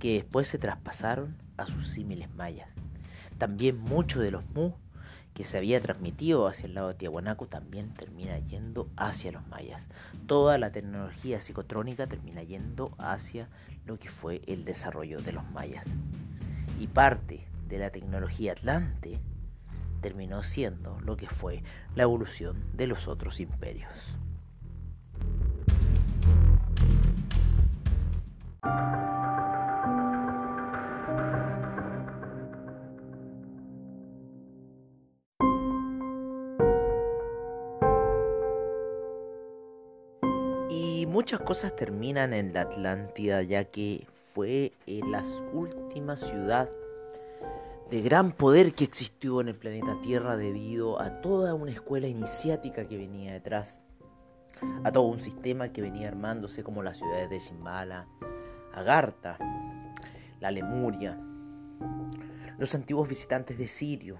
que 0.00 0.14
después 0.14 0.48
se 0.48 0.56
traspasaron 0.56 1.36
a 1.58 1.66
sus 1.66 1.90
símiles 1.90 2.32
mayas. 2.34 2.70
También 3.36 3.76
mucho 3.76 4.20
de 4.20 4.30
los 4.30 4.44
mu 4.54 4.72
que 5.38 5.44
se 5.44 5.56
había 5.56 5.80
transmitido 5.80 6.48
hacia 6.48 6.66
el 6.66 6.74
lado 6.74 6.88
de 6.88 6.94
Tiahuanaco 6.94 7.46
también 7.46 7.94
termina 7.94 8.40
yendo 8.40 8.88
hacia 8.96 9.30
los 9.30 9.46
mayas. 9.46 9.88
Toda 10.26 10.58
la 10.58 10.72
tecnología 10.72 11.38
psicotrónica 11.38 12.08
termina 12.08 12.42
yendo 12.42 12.90
hacia 12.98 13.48
lo 13.86 14.00
que 14.00 14.10
fue 14.10 14.42
el 14.48 14.64
desarrollo 14.64 15.20
de 15.20 15.30
los 15.30 15.48
mayas. 15.52 15.86
Y 16.80 16.88
parte 16.88 17.46
de 17.68 17.78
la 17.78 17.90
tecnología 17.90 18.50
atlante 18.50 19.20
terminó 20.00 20.42
siendo 20.42 20.98
lo 21.02 21.16
que 21.16 21.28
fue 21.28 21.62
la 21.94 22.02
evolución 22.02 22.64
de 22.74 22.88
los 22.88 23.06
otros 23.06 23.38
imperios. 23.38 24.18
Muchas 41.28 41.46
cosas 41.46 41.76
terminan 41.76 42.32
en 42.32 42.54
la 42.54 42.62
Atlántida, 42.62 43.42
ya 43.42 43.64
que 43.64 44.06
fue 44.32 44.72
la 44.86 45.22
última 45.52 46.16
ciudad 46.16 46.70
de 47.90 48.00
gran 48.00 48.32
poder 48.32 48.72
que 48.72 48.84
existió 48.84 49.42
en 49.42 49.48
el 49.48 49.54
planeta 49.54 50.00
Tierra 50.02 50.38
debido 50.38 50.98
a 50.98 51.20
toda 51.20 51.52
una 51.52 51.72
escuela 51.72 52.06
iniciática 52.06 52.88
que 52.88 52.96
venía 52.96 53.34
detrás, 53.34 53.78
a 54.84 54.90
todo 54.90 55.04
un 55.04 55.20
sistema 55.20 55.68
que 55.68 55.82
venía 55.82 56.08
armándose 56.08 56.64
como 56.64 56.82
las 56.82 56.96
ciudades 56.96 57.28
de 57.28 57.40
Shimbala, 57.40 58.06
Agartha, 58.72 59.36
la 60.40 60.50
Lemuria, 60.50 61.20
los 62.56 62.74
antiguos 62.74 63.06
visitantes 63.06 63.58
de 63.58 63.66
Sirio, 63.66 64.16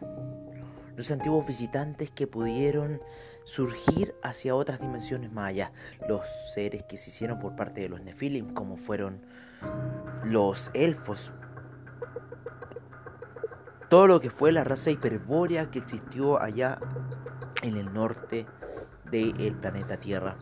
los 0.98 1.12
antiguos 1.12 1.46
visitantes 1.46 2.10
que 2.10 2.26
pudieron 2.26 3.00
surgir 3.44 4.16
hacia 4.20 4.56
otras 4.56 4.80
dimensiones 4.80 5.30
mayas, 5.30 5.70
los 6.08 6.22
seres 6.52 6.82
que 6.88 6.96
se 6.96 7.10
hicieron 7.10 7.38
por 7.38 7.54
parte 7.54 7.80
de 7.80 7.88
los 7.88 8.02
Nefilim, 8.02 8.52
como 8.52 8.76
fueron 8.76 9.20
los 10.24 10.72
elfos, 10.74 11.30
todo 13.88 14.08
lo 14.08 14.18
que 14.18 14.28
fue 14.28 14.50
la 14.50 14.64
raza 14.64 14.90
hiperbórea 14.90 15.70
que 15.70 15.78
existió 15.78 16.42
allá 16.42 16.80
en 17.62 17.76
el 17.76 17.94
norte 17.94 18.46
del 19.08 19.54
planeta 19.54 19.98
Tierra. 19.98 20.36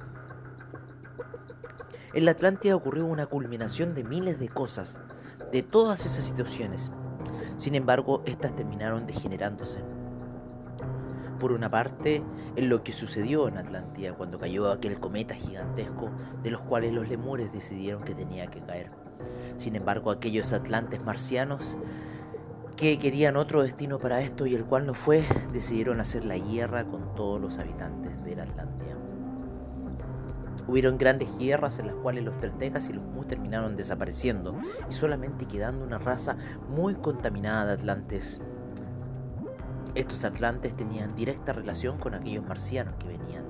En 2.15 2.25
la 2.25 2.31
Atlántida 2.31 2.75
ocurrió 2.75 3.05
una 3.05 3.27
culminación 3.27 3.95
de 3.95 4.05
miles 4.05 4.41
de 4.41 4.49
cosas, 4.49 4.97
de 5.53 5.63
todas 5.63 6.07
esas 6.07 6.25
situaciones. 6.25 6.91
Sin 7.59 7.75
embargo, 7.75 8.23
estas 8.25 8.57
terminaron 8.57 9.07
degenerándose 9.07 9.85
por 11.39 11.53
una 11.53 11.71
parte, 11.71 12.23
en 12.57 12.69
lo 12.69 12.83
que 12.83 12.93
sucedió 12.93 13.49
en 13.49 13.59
Atlántida 13.59 14.15
cuando 14.15 14.39
cayó 14.39 14.71
aquel 14.71 14.99
cometa 14.99 15.35
gigantesco 15.35 16.11
de 16.43 16.51
los 16.51 16.61
cuales 16.63 16.93
los 16.93 17.09
lemures 17.09 17.53
decidieron 17.53 18.03
que 18.03 18.15
tenía 18.15 18.47
que 18.49 18.61
caer. 18.61 18.91
Sin 19.57 19.77
embargo, 19.77 20.11
aquellos 20.11 20.53
atlantes 20.53 21.03
marcianos 21.03 21.79
que 22.77 22.99
querían 22.99 23.37
otro 23.37 23.63
destino 23.63 23.99
para 23.99 24.21
esto 24.21 24.47
y 24.47 24.55
el 24.55 24.65
cual 24.65 24.87
no 24.87 24.95
fue, 24.95 25.25
decidieron 25.53 26.01
hacer 26.01 26.25
la 26.25 26.37
guerra 26.37 26.85
con 26.85 27.15
todos 27.15 27.41
los 27.41 27.59
habitantes 27.59 28.23
de 28.23 28.37
la 28.37 28.43
Atlántida. 28.43 28.97
Hubieron 30.69 30.99
grandes 30.99 31.29
guerras 31.39 31.79
en 31.79 31.87
las 31.87 31.97
cuales 31.97 32.25
los 32.25 32.39
teltecas 32.39 32.89
y 32.89 32.93
los 32.93 33.05
mu 33.05 33.25
terminaron 33.25 33.77
desapareciendo 33.77 34.59
y 34.91 34.93
solamente 34.93 35.47
quedando 35.47 35.85
una 35.85 35.99
raza 35.99 36.37
muy 36.69 36.95
contaminada 36.97 37.67
de 37.67 37.73
atlantes 37.75 38.41
estos 39.97 40.25
atlantes 40.25 40.77
tenían 40.77 41.17
directa 41.17 41.55
relación 41.55 41.97
con 41.99 42.15
aquellos 42.15 42.45
marcianos 42.47 42.95
que 42.99 43.09
venían 43.09 43.45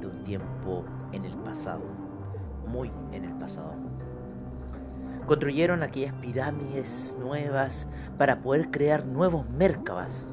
de 0.00 0.06
un 0.06 0.24
tiempo 0.24 0.84
en 1.12 1.24
el 1.24 1.34
pasado, 1.38 1.84
muy 2.68 2.92
en 3.12 3.24
el 3.24 3.32
pasado. 3.32 3.72
Construyeron 5.26 5.82
aquellas 5.82 6.12
pirámides 6.14 7.16
nuevas 7.18 7.88
para 8.18 8.42
poder 8.42 8.70
crear 8.70 9.06
nuevos 9.06 9.48
Merkabas. 9.48 10.30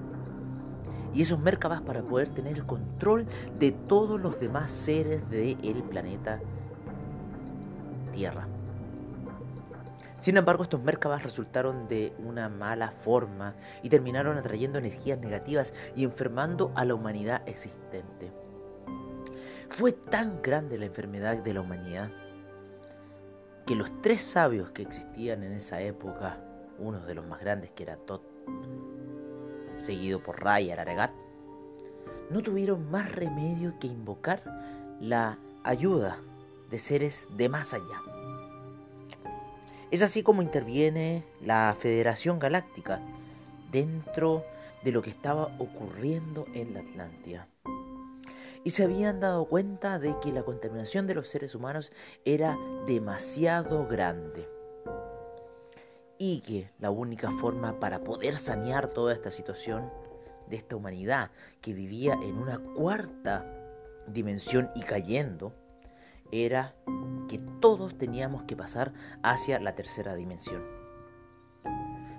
Y 1.13 1.21
esos 1.21 1.39
Merkabas 1.39 1.81
para 1.81 2.03
poder 2.03 2.29
tener 2.29 2.57
el 2.57 2.65
control 2.65 3.25
de 3.57 3.71
todos 3.71 4.19
los 4.19 4.39
demás 4.39 4.69
seres 4.69 5.27
del 5.29 5.83
planeta 5.83 6.41
Tierra. 8.11 8.52
Sin 10.23 10.37
embargo, 10.37 10.63
estos 10.63 10.81
Merkabas 10.81 11.21
resultaron 11.21 11.89
de 11.89 12.13
una 12.17 12.47
mala 12.47 12.91
forma 12.91 13.55
y 13.81 13.89
terminaron 13.89 14.37
atrayendo 14.37 14.79
energías 14.79 15.19
negativas 15.19 15.73
y 15.97 16.05
enfermando 16.05 16.71
a 16.75 16.85
la 16.85 16.95
humanidad 16.95 17.41
existente. 17.45 18.31
Fue 19.67 19.91
tan 19.91 20.41
grande 20.41 20.77
la 20.77 20.85
enfermedad 20.85 21.39
de 21.39 21.53
la 21.53 21.59
humanidad 21.59 22.09
que 23.67 23.75
los 23.75 24.01
tres 24.01 24.21
sabios 24.21 24.71
que 24.71 24.83
existían 24.83 25.43
en 25.43 25.51
esa 25.51 25.81
época, 25.81 26.37
uno 26.79 27.01
de 27.01 27.15
los 27.15 27.27
más 27.27 27.41
grandes 27.41 27.71
que 27.71 27.83
era 27.83 27.97
Tot, 27.97 28.23
seguido 29.79 30.23
por 30.23 30.41
Ray 30.41 30.71
Aragat, 30.71 31.11
no 32.29 32.41
tuvieron 32.41 32.89
más 32.89 33.11
remedio 33.11 33.77
que 33.77 33.87
invocar 33.87 34.41
la 35.01 35.37
ayuda 35.65 36.15
de 36.69 36.79
seres 36.79 37.27
de 37.35 37.49
más 37.49 37.73
allá. 37.73 38.12
Es 39.93 40.01
así 40.01 40.23
como 40.23 40.41
interviene 40.41 41.23
la 41.39 41.77
Federación 41.79 42.39
Galáctica 42.39 42.99
dentro 43.71 44.43
de 44.83 44.91
lo 44.91 45.03
que 45.03 45.11
estaba 45.11 45.55
ocurriendo 45.59 46.47
en 46.55 46.73
la 46.73 46.79
Atlántida. 46.79 47.47
Y 48.63 48.71
se 48.71 48.85
habían 48.85 49.19
dado 49.19 49.45
cuenta 49.45 49.99
de 49.99 50.15
que 50.19 50.31
la 50.31 50.41
contaminación 50.41 51.05
de 51.05 51.13
los 51.13 51.29
seres 51.29 51.53
humanos 51.53 51.93
era 52.25 52.57
demasiado 52.87 53.85
grande. 53.87 54.49
Y 56.17 56.41
que 56.41 56.71
la 56.79 56.89
única 56.89 57.29
forma 57.39 57.79
para 57.79 58.03
poder 58.03 58.39
sanear 58.39 58.87
toda 58.87 59.13
esta 59.13 59.29
situación 59.29 59.91
de 60.49 60.55
esta 60.55 60.75
humanidad 60.75 61.29
que 61.61 61.75
vivía 61.75 62.13
en 62.13 62.39
una 62.39 62.57
cuarta 62.57 63.45
dimensión 64.07 64.71
y 64.73 64.81
cayendo, 64.81 65.53
era 66.33 66.75
que 67.29 67.37
todos 67.59 67.97
teníamos 67.97 68.43
que 68.43 68.55
pasar 68.55 68.93
hacia 69.21 69.59
la 69.59 69.75
tercera 69.75 70.15
dimensión. 70.15 70.63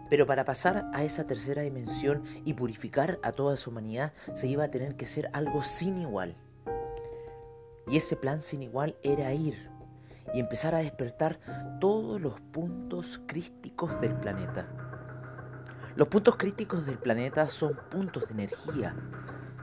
Pero 0.08 0.26
para 0.26 0.44
pasar 0.44 0.88
a 0.92 1.02
esa 1.02 1.26
tercera 1.26 1.62
dimensión 1.62 2.22
y 2.44 2.54
purificar 2.54 3.18
a 3.22 3.32
toda 3.32 3.56
su 3.56 3.70
humanidad 3.70 4.12
se 4.34 4.46
iba 4.46 4.64
a 4.64 4.70
tener 4.70 4.96
que 4.96 5.06
hacer 5.06 5.30
algo 5.32 5.62
sin 5.62 5.98
igual. 5.98 6.36
Y 7.88 7.96
ese 7.96 8.16
plan 8.16 8.40
sin 8.40 8.62
igual 8.62 8.96
era 9.02 9.32
ir 9.32 9.68
y 10.32 10.40
empezar 10.40 10.74
a 10.74 10.78
despertar 10.78 11.40
todos 11.80 12.20
los 12.20 12.40
puntos 12.40 13.20
críticos 13.26 14.00
del 14.00 14.14
planeta. 14.14 14.66
Los 15.96 16.08
puntos 16.08 16.36
críticos 16.36 16.86
del 16.86 16.98
planeta 16.98 17.48
son 17.48 17.78
puntos 17.90 18.26
de 18.26 18.32
energía, 18.32 18.94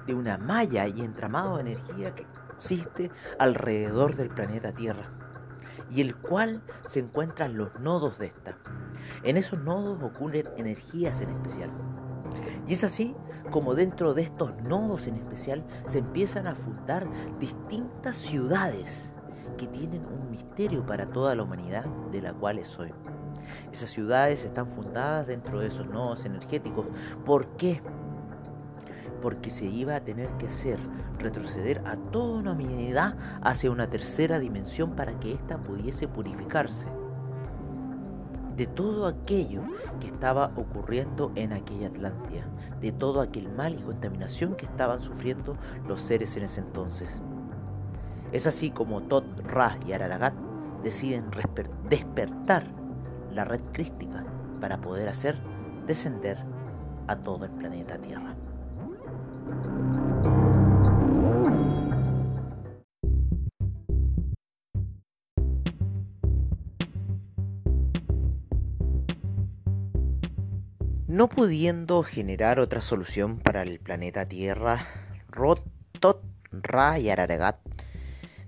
de 0.05 0.13
una 0.13 0.37
malla 0.37 0.87
y 0.87 1.01
entramado 1.01 1.57
de 1.57 1.71
energía 1.71 2.15
que 2.15 2.25
existe 2.61 3.09
alrededor 3.39 4.15
del 4.15 4.29
planeta 4.29 4.71
Tierra 4.71 5.09
y 5.89 5.99
el 5.99 6.15
cual 6.15 6.61
se 6.85 6.99
encuentran 6.99 7.57
los 7.57 7.73
nodos 7.79 8.19
de 8.19 8.27
esta. 8.27 8.55
En 9.23 9.35
esos 9.35 9.59
nodos 9.59 10.01
ocurren 10.03 10.47
energías 10.57 11.21
en 11.21 11.31
especial. 11.31 11.71
Y 12.67 12.73
es 12.73 12.83
así 12.83 13.15
como 13.49 13.73
dentro 13.73 14.13
de 14.13 14.21
estos 14.21 14.55
nodos 14.61 15.07
en 15.07 15.15
especial 15.15 15.65
se 15.87 15.97
empiezan 15.97 16.45
a 16.45 16.53
fundar 16.53 17.07
distintas 17.39 18.17
ciudades 18.17 19.11
que 19.57 19.65
tienen 19.65 20.05
un 20.05 20.29
misterio 20.29 20.85
para 20.85 21.07
toda 21.07 21.33
la 21.33 21.41
humanidad 21.41 21.85
de 22.11 22.21
la 22.21 22.31
cual 22.31 22.63
soy. 22.63 22.93
Esas 23.73 23.89
ciudades 23.89 24.45
están 24.45 24.67
fundadas 24.67 25.25
dentro 25.25 25.59
de 25.59 25.67
esos 25.67 25.87
nodos 25.87 26.25
energéticos. 26.25 26.85
¿Por 27.25 27.57
qué? 27.57 27.81
Porque 29.21 29.49
se 29.49 29.65
iba 29.65 29.95
a 29.95 30.03
tener 30.03 30.29
que 30.37 30.47
hacer 30.47 30.79
retroceder 31.19 31.81
a 31.85 31.95
toda 31.95 32.39
una 32.39 32.51
humanidad 32.51 33.15
hacia 33.41 33.71
una 33.71 33.89
tercera 33.89 34.39
dimensión 34.39 34.95
para 34.95 35.19
que 35.19 35.33
ésta 35.33 35.57
pudiese 35.57 36.07
purificarse 36.07 36.87
de 38.57 38.67
todo 38.67 39.07
aquello 39.07 39.61
que 39.99 40.07
estaba 40.07 40.51
ocurriendo 40.55 41.31
en 41.35 41.53
aquella 41.53 41.87
Atlántida, 41.87 42.45
de 42.79 42.91
todo 42.91 43.21
aquel 43.21 43.49
mal 43.49 43.73
y 43.73 43.81
contaminación 43.81 44.55
que 44.55 44.65
estaban 44.65 45.01
sufriendo 45.01 45.57
los 45.87 46.01
seres 46.01 46.35
en 46.37 46.43
ese 46.43 46.59
entonces. 46.59 47.21
Es 48.31 48.47
así 48.47 48.71
como 48.71 49.01
Tot, 49.01 49.25
Ra 49.45 49.77
y 49.87 49.93
Araragat 49.93 50.33
deciden 50.83 51.25
despertar 51.89 52.65
la 53.31 53.45
red 53.45 53.61
crística 53.71 54.23
para 54.59 54.79
poder 54.79 55.09
hacer 55.09 55.37
descender 55.87 56.37
a 57.07 57.15
todo 57.15 57.45
el 57.45 57.51
planeta 57.51 57.97
Tierra. 57.97 58.35
No 71.11 71.27
pudiendo 71.27 72.03
generar 72.03 72.57
otra 72.59 72.79
solución 72.79 73.37
para 73.37 73.63
el 73.63 73.79
planeta 73.79 74.25
Tierra, 74.25 74.87
Rotot, 75.27 76.23
Ra 76.53 76.99
y 76.99 77.09
Araragat 77.09 77.57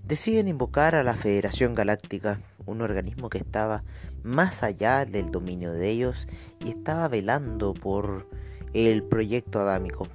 deciden 0.03 0.47
invocar 0.47 0.95
a 0.95 1.03
la 1.03 1.15
Federación 1.15 1.75
Galáctica, 1.75 2.39
un 2.65 2.81
organismo 2.81 3.29
que 3.29 3.37
estaba 3.37 3.83
más 4.23 4.63
allá 4.63 5.05
del 5.05 5.29
dominio 5.29 5.73
de 5.73 5.89
ellos 5.89 6.27
y 6.63 6.69
estaba 6.69 7.09
velando 7.09 7.73
por 7.73 8.29
el 8.73 9.03
proyecto 9.03 9.59
adámico. 9.59 10.07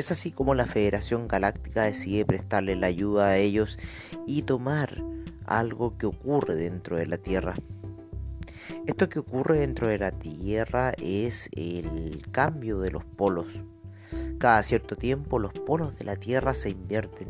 Es 0.00 0.10
así 0.10 0.32
como 0.32 0.54
la 0.54 0.64
Federación 0.64 1.28
Galáctica 1.28 1.82
decide 1.82 2.24
prestarle 2.24 2.74
la 2.74 2.86
ayuda 2.86 3.26
a 3.26 3.36
ellos 3.36 3.78
y 4.26 4.40
tomar 4.40 5.04
algo 5.44 5.98
que 5.98 6.06
ocurre 6.06 6.54
dentro 6.54 6.96
de 6.96 7.04
la 7.04 7.18
Tierra. 7.18 7.54
Esto 8.86 9.10
que 9.10 9.18
ocurre 9.18 9.58
dentro 9.58 9.88
de 9.88 9.98
la 9.98 10.10
Tierra 10.10 10.94
es 10.96 11.50
el 11.52 12.26
cambio 12.32 12.80
de 12.80 12.92
los 12.92 13.04
polos. 13.04 13.48
Cada 14.38 14.62
cierto 14.62 14.96
tiempo 14.96 15.38
los 15.38 15.52
polos 15.52 15.94
de 15.98 16.06
la 16.06 16.16
Tierra 16.16 16.54
se 16.54 16.70
invierten 16.70 17.28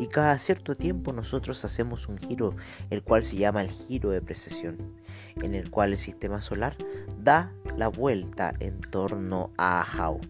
y 0.00 0.08
cada 0.08 0.36
cierto 0.38 0.76
tiempo 0.76 1.12
nosotros 1.12 1.64
hacemos 1.64 2.08
un 2.08 2.18
giro, 2.18 2.56
el 2.90 3.04
cual 3.04 3.22
se 3.22 3.36
llama 3.36 3.62
el 3.62 3.70
giro 3.70 4.10
de 4.10 4.20
precesión, 4.20 4.96
en 5.36 5.54
el 5.54 5.70
cual 5.70 5.92
el 5.92 5.98
sistema 5.98 6.40
solar 6.40 6.76
da 7.20 7.52
la 7.76 7.86
vuelta 7.86 8.52
en 8.58 8.80
torno 8.80 9.52
a 9.56 9.82
Ahau. 9.82 10.20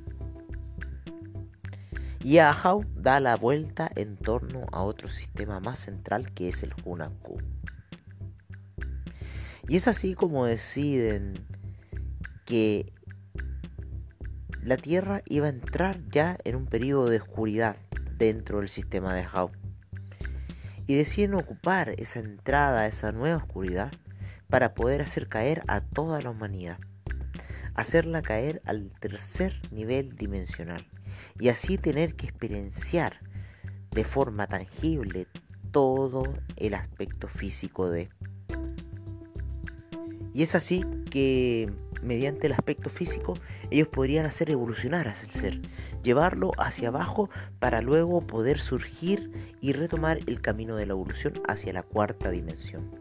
Y 2.22 2.37
Ahau 2.38 2.85
da 2.94 3.18
la 3.18 3.37
vuelta 3.37 3.90
en 3.96 4.16
torno 4.18 4.66
a 4.72 4.83
otro 4.83 5.09
sistema 5.09 5.59
más 5.59 5.78
central 5.78 6.35
que 6.35 6.48
es 6.48 6.62
el 6.62 6.74
Hunanku. 6.85 7.38
Y 9.66 9.76
es 9.76 9.88
así 9.88 10.14
como 10.14 10.44
deciden 10.44 11.46
que 12.44 12.92
la 14.62 14.76
Tierra 14.76 15.22
iba 15.26 15.46
a 15.46 15.50
entrar 15.50 15.98
ya 16.11 16.37
en 16.44 16.56
un 16.56 16.66
periodo 16.66 17.09
de 17.09 17.16
oscuridad 17.16 17.76
dentro 18.18 18.59
del 18.59 18.68
sistema 18.68 19.14
de 19.14 19.24
Hau. 19.33 19.50
Y 20.87 20.96
deciden 20.96 21.35
ocupar 21.35 21.94
esa 21.98 22.18
entrada, 22.18 22.87
esa 22.87 23.12
nueva 23.12 23.38
oscuridad, 23.38 23.92
para 24.48 24.74
poder 24.74 25.00
hacer 25.00 25.28
caer 25.28 25.62
a 25.68 25.80
toda 25.80 26.20
la 26.20 26.30
humanidad. 26.30 26.78
Hacerla 27.74 28.20
caer 28.20 28.61
al 28.66 28.90
tercer 29.00 29.59
nivel 29.70 30.16
dimensional. 30.16 30.85
Y 31.38 31.48
así 31.48 31.78
tener 31.78 32.14
que 32.14 32.26
experienciar 32.26 33.20
de 33.90 34.04
forma 34.04 34.46
tangible 34.46 35.26
todo 35.70 36.22
el 36.56 36.74
aspecto 36.74 37.28
físico 37.28 37.90
de. 37.90 38.11
Y 40.33 40.42
es 40.42 40.54
así 40.54 40.85
que 41.11 41.72
mediante 42.02 42.46
el 42.46 42.52
aspecto 42.52 42.88
físico, 42.88 43.35
ellos 43.70 43.88
podrían 43.88 44.26
hacer 44.26 44.50
evolucionar 44.50 45.09
a 45.09 45.12
el 45.12 45.30
ser, 45.30 45.61
llevarlo 46.02 46.52
hacia 46.56 46.88
abajo 46.88 47.30
para 47.59 47.83
luego 47.83 48.20
poder 48.26 48.61
surgir 48.61 49.54
y 49.61 49.72
retomar 49.72 50.18
el 50.26 50.40
camino 50.40 50.76
de 50.76 50.87
la 50.87 50.92
evolución 50.92 51.35
hacia 51.48 51.72
la 51.72 51.83
cuarta 51.83 52.30
dimensión. 52.30 52.99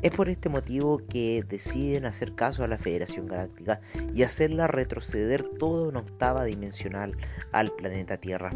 Es 0.00 0.12
por 0.12 0.28
este 0.28 0.48
motivo 0.48 1.02
que 1.08 1.44
deciden 1.48 2.04
hacer 2.04 2.36
caso 2.36 2.62
a 2.62 2.68
la 2.68 2.78
Federación 2.78 3.26
Galáctica 3.26 3.80
y 4.14 4.22
hacerla 4.22 4.68
retroceder 4.68 5.42
toda 5.58 5.88
una 5.88 5.98
octava 5.98 6.44
dimensional 6.44 7.16
al 7.50 7.72
planeta 7.72 8.16
Tierra, 8.16 8.50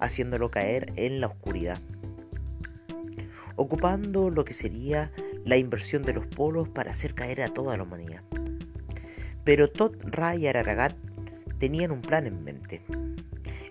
haciéndolo 0.00 0.50
caer 0.50 0.90
en 0.96 1.20
la 1.20 1.26
oscuridad, 1.26 1.76
ocupando 3.56 4.30
lo 4.30 4.46
que 4.46 4.54
sería 4.54 5.12
la 5.44 5.58
inversión 5.58 6.00
de 6.00 6.14
los 6.14 6.26
polos 6.26 6.66
para 6.70 6.92
hacer 6.92 7.14
caer 7.14 7.42
a 7.42 7.52
toda 7.52 7.76
la 7.76 7.82
humanidad. 7.82 8.22
Pero 9.44 9.68
Tot, 9.68 10.02
Ra 10.02 10.34
y 10.34 10.46
Araragat 10.46 10.96
tenían 11.58 11.90
un 11.90 12.00
plan 12.00 12.26
en 12.26 12.42
mente, 12.42 12.80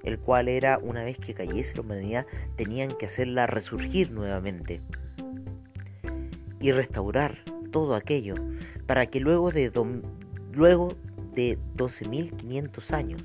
el 0.04 0.20
cual 0.20 0.48
era 0.48 0.78
una 0.78 1.04
vez 1.04 1.18
que 1.18 1.34
cayese 1.34 1.74
la 1.74 1.82
humanidad 1.82 2.28
tenían 2.56 2.96
que 3.00 3.08
hacerla 3.08 3.48
resurgir 3.48 4.12
nuevamente 4.12 4.84
y 6.64 6.72
restaurar 6.72 7.44
todo 7.72 7.94
aquello 7.94 8.36
para 8.88 9.06
que 9.08 9.20
luego 9.20 9.52
de, 9.52 9.70
luego 10.54 10.96
de 11.36 11.60
12.500 11.76 12.94
años 12.94 13.22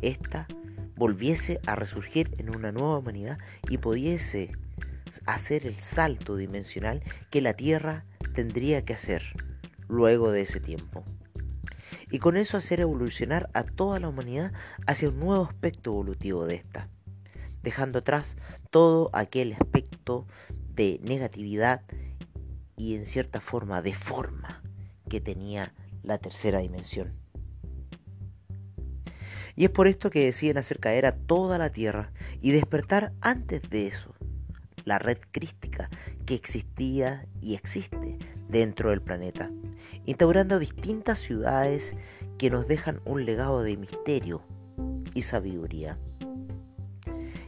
ésta 0.00 0.48
volviese 0.96 1.60
a 1.66 1.76
resurgir 1.76 2.34
en 2.38 2.54
una 2.54 2.72
nueva 2.72 2.98
humanidad 2.98 3.38
y 3.68 3.76
pudiese 3.78 4.52
hacer 5.26 5.66
el 5.66 5.76
salto 5.76 6.36
dimensional 6.36 7.02
que 7.30 7.42
la 7.42 7.52
Tierra 7.52 8.06
tendría 8.34 8.82
que 8.84 8.94
hacer 8.94 9.24
luego 9.86 10.32
de 10.32 10.42
ese 10.42 10.60
tiempo. 10.60 11.04
Y 12.10 12.18
con 12.18 12.38
eso 12.38 12.56
hacer 12.56 12.80
evolucionar 12.80 13.50
a 13.52 13.62
toda 13.64 14.00
la 14.00 14.08
humanidad 14.08 14.52
hacia 14.86 15.10
un 15.10 15.20
nuevo 15.20 15.44
aspecto 15.44 15.90
evolutivo 15.90 16.46
de 16.46 16.54
esta, 16.56 16.88
dejando 17.62 17.98
atrás 17.98 18.36
todo 18.70 19.10
aquel 19.12 19.52
aspecto 19.52 20.26
de 20.74 20.98
negatividad 21.02 21.82
y 22.80 22.96
en 22.96 23.04
cierta 23.04 23.42
forma 23.42 23.82
de 23.82 23.92
forma 23.94 24.62
que 25.10 25.20
tenía 25.20 25.74
la 26.02 26.16
tercera 26.16 26.60
dimensión. 26.60 27.12
Y 29.54 29.66
es 29.66 29.70
por 29.70 29.86
esto 29.86 30.08
que 30.08 30.24
deciden 30.24 30.56
hacer 30.56 30.78
caer 30.78 31.04
a 31.04 31.14
toda 31.14 31.58
la 31.58 31.70
Tierra 31.70 32.10
y 32.40 32.52
despertar 32.52 33.12
antes 33.20 33.68
de 33.68 33.86
eso, 33.86 34.14
la 34.86 34.98
red 34.98 35.18
crística 35.30 35.90
que 36.24 36.34
existía 36.34 37.26
y 37.42 37.54
existe 37.54 38.16
dentro 38.48 38.88
del 38.88 39.02
planeta, 39.02 39.50
instaurando 40.06 40.58
distintas 40.58 41.18
ciudades 41.18 41.94
que 42.38 42.48
nos 42.48 42.66
dejan 42.66 43.02
un 43.04 43.26
legado 43.26 43.62
de 43.62 43.76
misterio 43.76 44.42
y 45.12 45.20
sabiduría. 45.20 45.98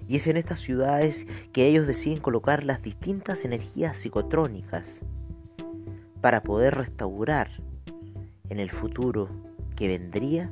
Y 0.06 0.16
es 0.16 0.26
en 0.26 0.36
estas 0.36 0.58
ciudades 0.58 1.26
que 1.54 1.66
ellos 1.66 1.86
deciden 1.86 2.20
colocar 2.20 2.64
las 2.64 2.82
distintas 2.82 3.46
energías 3.46 3.96
psicotrónicas 3.96 5.02
para 6.22 6.42
poder 6.42 6.76
restaurar 6.76 7.50
en 8.48 8.60
el 8.60 8.70
futuro 8.70 9.28
que 9.76 9.88
vendría 9.88 10.50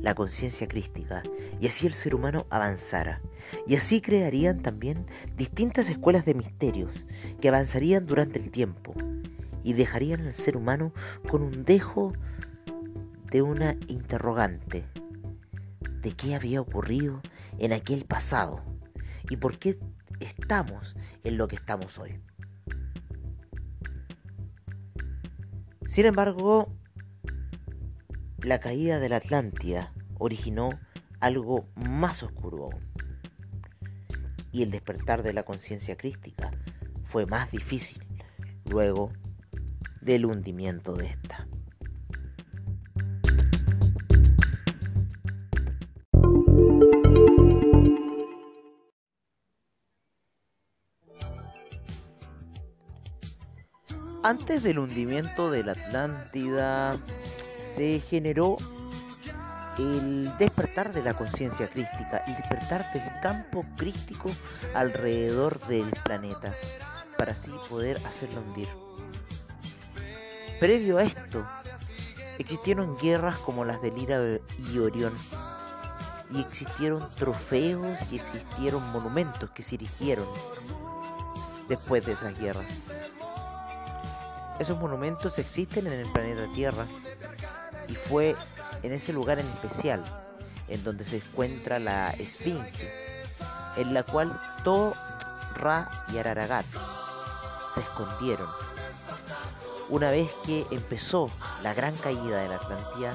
la 0.00 0.14
conciencia 0.14 0.68
crística 0.68 1.22
y 1.60 1.66
así 1.66 1.86
el 1.86 1.94
ser 1.94 2.14
humano 2.14 2.46
avanzara. 2.50 3.20
Y 3.66 3.76
así 3.76 4.00
crearían 4.00 4.62
también 4.62 5.06
distintas 5.36 5.90
escuelas 5.90 6.24
de 6.24 6.34
misterios 6.34 6.90
que 7.40 7.48
avanzarían 7.48 8.06
durante 8.06 8.38
el 8.38 8.50
tiempo 8.50 8.94
y 9.64 9.74
dejarían 9.74 10.22
al 10.22 10.34
ser 10.34 10.56
humano 10.56 10.92
con 11.28 11.42
un 11.42 11.64
dejo 11.64 12.12
de 13.30 13.42
una 13.42 13.76
interrogante 13.88 14.84
de 16.00 16.12
qué 16.12 16.34
había 16.34 16.60
ocurrido 16.60 17.20
en 17.58 17.72
aquel 17.72 18.04
pasado 18.04 18.60
y 19.28 19.36
por 19.36 19.58
qué 19.58 19.78
estamos 20.20 20.96
en 21.24 21.38
lo 21.38 21.48
que 21.48 21.56
estamos 21.56 21.98
hoy. 21.98 22.20
Sin 25.92 26.06
embargo, 26.06 26.74
la 28.38 28.60
caída 28.60 28.98
de 28.98 29.10
la 29.10 29.18
Atlántida 29.18 29.92
originó 30.18 30.70
algo 31.20 31.68
más 31.74 32.22
oscuro 32.22 32.64
aún. 32.64 32.82
Y 34.52 34.62
el 34.62 34.70
despertar 34.70 35.22
de 35.22 35.34
la 35.34 35.42
conciencia 35.42 35.98
crística 35.98 36.50
fue 37.10 37.26
más 37.26 37.50
difícil 37.50 38.02
luego 38.70 39.12
del 40.00 40.24
hundimiento 40.24 40.94
de 40.94 41.08
esta. 41.08 41.31
Antes 54.32 54.62
del 54.62 54.78
hundimiento 54.78 55.50
de 55.50 55.62
la 55.62 55.72
Atlántida, 55.72 56.98
se 57.60 58.00
generó 58.00 58.56
el 59.76 60.32
despertar 60.38 60.94
de 60.94 61.02
la 61.02 61.12
conciencia 61.12 61.68
crística, 61.68 62.24
el 62.26 62.36
despertar 62.36 62.90
del 62.94 63.02
campo 63.20 63.62
crístico 63.76 64.30
alrededor 64.72 65.60
del 65.66 65.90
planeta, 66.02 66.56
para 67.18 67.32
así 67.32 67.52
poder 67.68 67.98
hacerlo 68.06 68.40
hundir. 68.40 68.68
Previo 70.58 70.96
a 70.96 71.02
esto, 71.02 71.46
existieron 72.38 72.96
guerras 72.96 73.36
como 73.36 73.66
las 73.66 73.82
de 73.82 73.90
Lira 73.90 74.18
y 74.72 74.78
Orión, 74.78 75.12
y 76.30 76.40
existieron 76.40 77.06
trofeos 77.16 78.10
y 78.10 78.16
existieron 78.16 78.82
monumentos 78.92 79.50
que 79.50 79.62
se 79.62 79.74
erigieron 79.74 80.26
después 81.68 82.06
de 82.06 82.12
esas 82.12 82.38
guerras. 82.38 82.64
Esos 84.58 84.78
monumentos 84.78 85.38
existen 85.38 85.86
en 85.86 85.94
el 85.94 86.12
planeta 86.12 86.46
Tierra 86.52 86.86
y 87.88 87.94
fue 87.94 88.36
en 88.82 88.92
ese 88.92 89.12
lugar 89.12 89.38
en 89.38 89.46
especial 89.46 90.04
en 90.68 90.82
donde 90.84 91.04
se 91.04 91.16
encuentra 91.16 91.78
la 91.78 92.10
Esfinge, 92.10 92.72
en 93.76 93.92
la 93.92 94.02
cual 94.02 94.40
To, 94.64 94.94
Ra 95.54 96.06
y 96.12 96.18
Araragat 96.18 96.66
se 97.74 97.80
escondieron. 97.80 98.48
una 99.88 100.10
vez 100.10 100.30
que 100.46 100.66
empezó 100.70 101.30
la 101.62 101.74
gran 101.74 101.94
caída 101.96 102.40
de 102.40 102.48
la 102.48 102.56
Atlántida, 102.56 103.12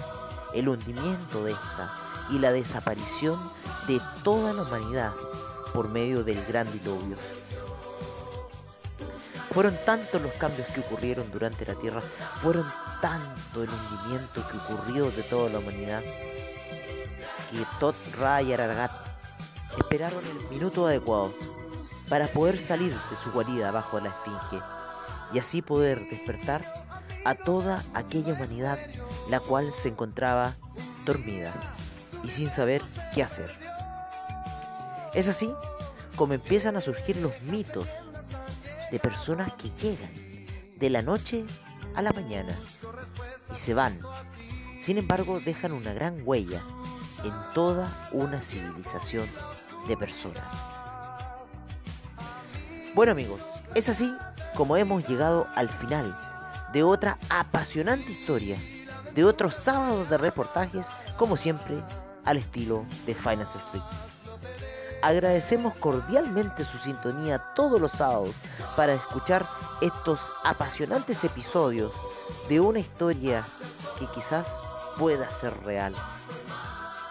el 0.54 0.70
hundimiento 0.70 1.44
de 1.44 1.54
esta 1.54 1.92
y 2.30 2.40
la 2.40 2.52
desaparición 2.52 3.40
de 3.88 4.00
toda 4.24 4.54
la 4.54 4.64
humanidad 4.64 5.14
por 5.74 5.90
medio 5.90 6.24
del 6.24 6.44
gran 6.46 6.72
diluvio. 6.72 7.18
Fueron 9.58 9.76
tantos 9.86 10.22
los 10.22 10.34
cambios 10.34 10.68
que 10.68 10.82
ocurrieron 10.82 11.32
durante 11.32 11.66
la 11.66 11.74
Tierra, 11.74 12.00
fueron 12.44 12.72
tanto 13.02 13.64
el 13.64 13.70
hundimiento 13.72 14.48
que 14.48 14.56
ocurrió 14.56 15.10
de 15.10 15.24
toda 15.24 15.50
la 15.50 15.58
humanidad, 15.58 16.04
que 16.04 17.66
Tot 17.80 17.96
Ra 18.20 18.44
y 18.44 18.54
Aragat 18.54 18.92
esperaron 19.80 20.24
el 20.28 20.48
minuto 20.50 20.86
adecuado 20.86 21.34
para 22.08 22.28
poder 22.28 22.60
salir 22.60 22.94
de 22.94 23.16
su 23.16 23.32
guarida 23.32 23.72
bajo 23.72 24.00
la 24.00 24.10
esfinge 24.10 24.64
y 25.34 25.40
así 25.40 25.64
poder 25.64 26.08
despertar 26.08 26.72
a 27.26 27.34
toda 27.34 27.84
aquella 27.96 28.34
humanidad 28.34 28.78
la 29.28 29.40
cual 29.40 29.74
se 29.74 29.90
encontraba 29.90 30.54
dormida 31.04 31.52
y 32.24 32.30
sin 32.30 32.52
saber 32.52 32.84
qué 33.16 33.24
hacer. 33.24 33.58
Es 35.16 35.28
así 35.28 35.52
como 36.16 36.36
empiezan 36.36 36.76
a 36.76 36.82
surgir 36.82 37.18
los 37.18 37.42
mitos 37.42 37.88
de 38.92 39.00
personas 39.00 39.54
que 39.54 39.70
llegan 39.82 40.12
de 40.76 40.90
la 40.90 41.02
noche 41.02 41.46
a 41.96 42.02
la 42.02 42.14
mañana 42.14 42.56
y 43.52 43.56
se 43.56 43.74
van. 43.74 44.00
Sin 44.80 44.98
embargo, 44.98 45.40
dejan 45.40 45.72
una 45.72 45.94
gran 45.94 46.22
huella 46.24 46.62
en 47.24 47.34
toda 47.54 48.10
una 48.12 48.42
civilización 48.42 49.28
de 49.88 49.98
personas. 49.98 50.54
Bueno 52.94 53.12
amigos, 53.12 53.42
es 53.76 53.90
así 53.90 54.12
como 54.56 54.78
hemos 54.78 55.08
llegado 55.08 55.48
al 55.56 55.70
final 55.70 56.18
de 56.74 56.84
otra 56.84 57.18
apasionante 57.30 58.12
historia, 58.12 58.58
de 59.14 59.24
otro 59.24 59.50
sábado 59.50 60.06
de 60.06 60.18
reportajes, 60.18 60.88
como 61.18 61.38
siempre, 61.38 61.82
al 62.26 62.38
estilo 62.38 62.86
de 63.06 63.16
Finance 63.16 63.58
Street. 63.58 63.84
Agradecemos 65.02 65.76
cordialmente 65.76 66.64
su 66.64 66.78
sintonía 66.80 67.40
todos 67.54 67.80
los 67.80 67.92
sábados 67.92 68.34
para 68.76 68.94
escuchar 68.94 69.46
estos 69.80 70.34
apasionantes 70.44 71.24
episodios 71.24 71.92
de 72.50 72.60
una 72.60 72.80
historia 72.80 73.46
que 74.00 74.08
quizás 74.08 74.60
pueda 74.98 75.30
ser 75.30 75.54
real. 75.64 75.96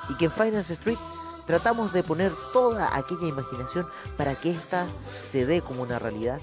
Y 0.09 0.17
que 0.17 0.27
en 0.27 0.33
Finance 0.33 0.73
Street 0.73 0.99
tratamos 1.47 1.93
de 1.93 2.03
poner 2.03 2.33
toda 2.53 2.97
aquella 2.97 3.29
imaginación 3.29 3.87
para 4.17 4.35
que 4.35 4.51
ésta 4.51 4.87
se 5.23 5.47
dé 5.47 5.63
como 5.63 5.83
una 5.83 5.99
realidad 5.99 6.41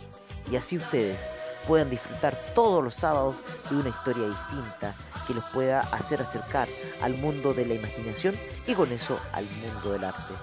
y 0.50 0.56
así 0.56 0.78
ustedes 0.78 1.20
puedan 1.68 1.90
disfrutar 1.90 2.38
todos 2.56 2.84
los 2.84 2.96
sábados 2.96 3.36
de 3.70 3.78
una 3.78 3.90
historia 3.90 4.28
distinta 4.28 4.96
que 5.28 5.34
los 5.34 5.44
pueda 5.46 5.82
hacer 5.82 6.22
acercar 6.22 6.68
al 7.02 7.16
mundo 7.16 7.54
de 7.54 7.66
la 7.66 7.76
imaginación 7.76 8.38
y 8.68 8.74
con 8.74 8.92
eso 8.92 9.20
al 9.32 9.46
mundo 9.46 9.92
del 9.92 10.06
arte. 10.06 10.34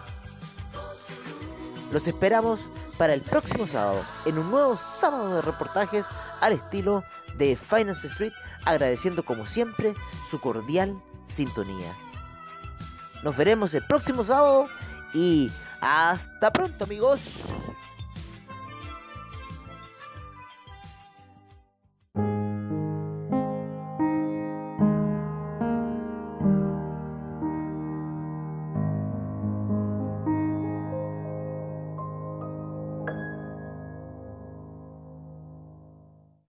Los 1.91 2.07
esperamos 2.07 2.61
para 2.97 3.15
el 3.15 3.21
próximo 3.21 3.67
sábado 3.67 4.05
en 4.25 4.39
un 4.39 4.51
nuevo 4.51 4.77
sábado 4.77 5.37
de 5.37 5.43
reportajes 5.43 6.07
al 6.41 6.53
estilo 6.53 7.03
de 7.37 7.57
Finance 7.57 8.07
Street, 8.07 8.33
agradeciendo 8.65 9.25
como 9.25 9.47
siempre 9.47 9.95
su 10.31 10.41
cordial 10.41 11.03
sintonía. 11.27 11.95
Nos 13.23 13.37
veremos 13.37 13.75
el 13.75 13.85
próximo 13.87 14.25
sábado 14.25 14.67
y 15.13 15.51
hasta 15.81 16.53
pronto 16.53 16.85
amigos. 16.85 17.21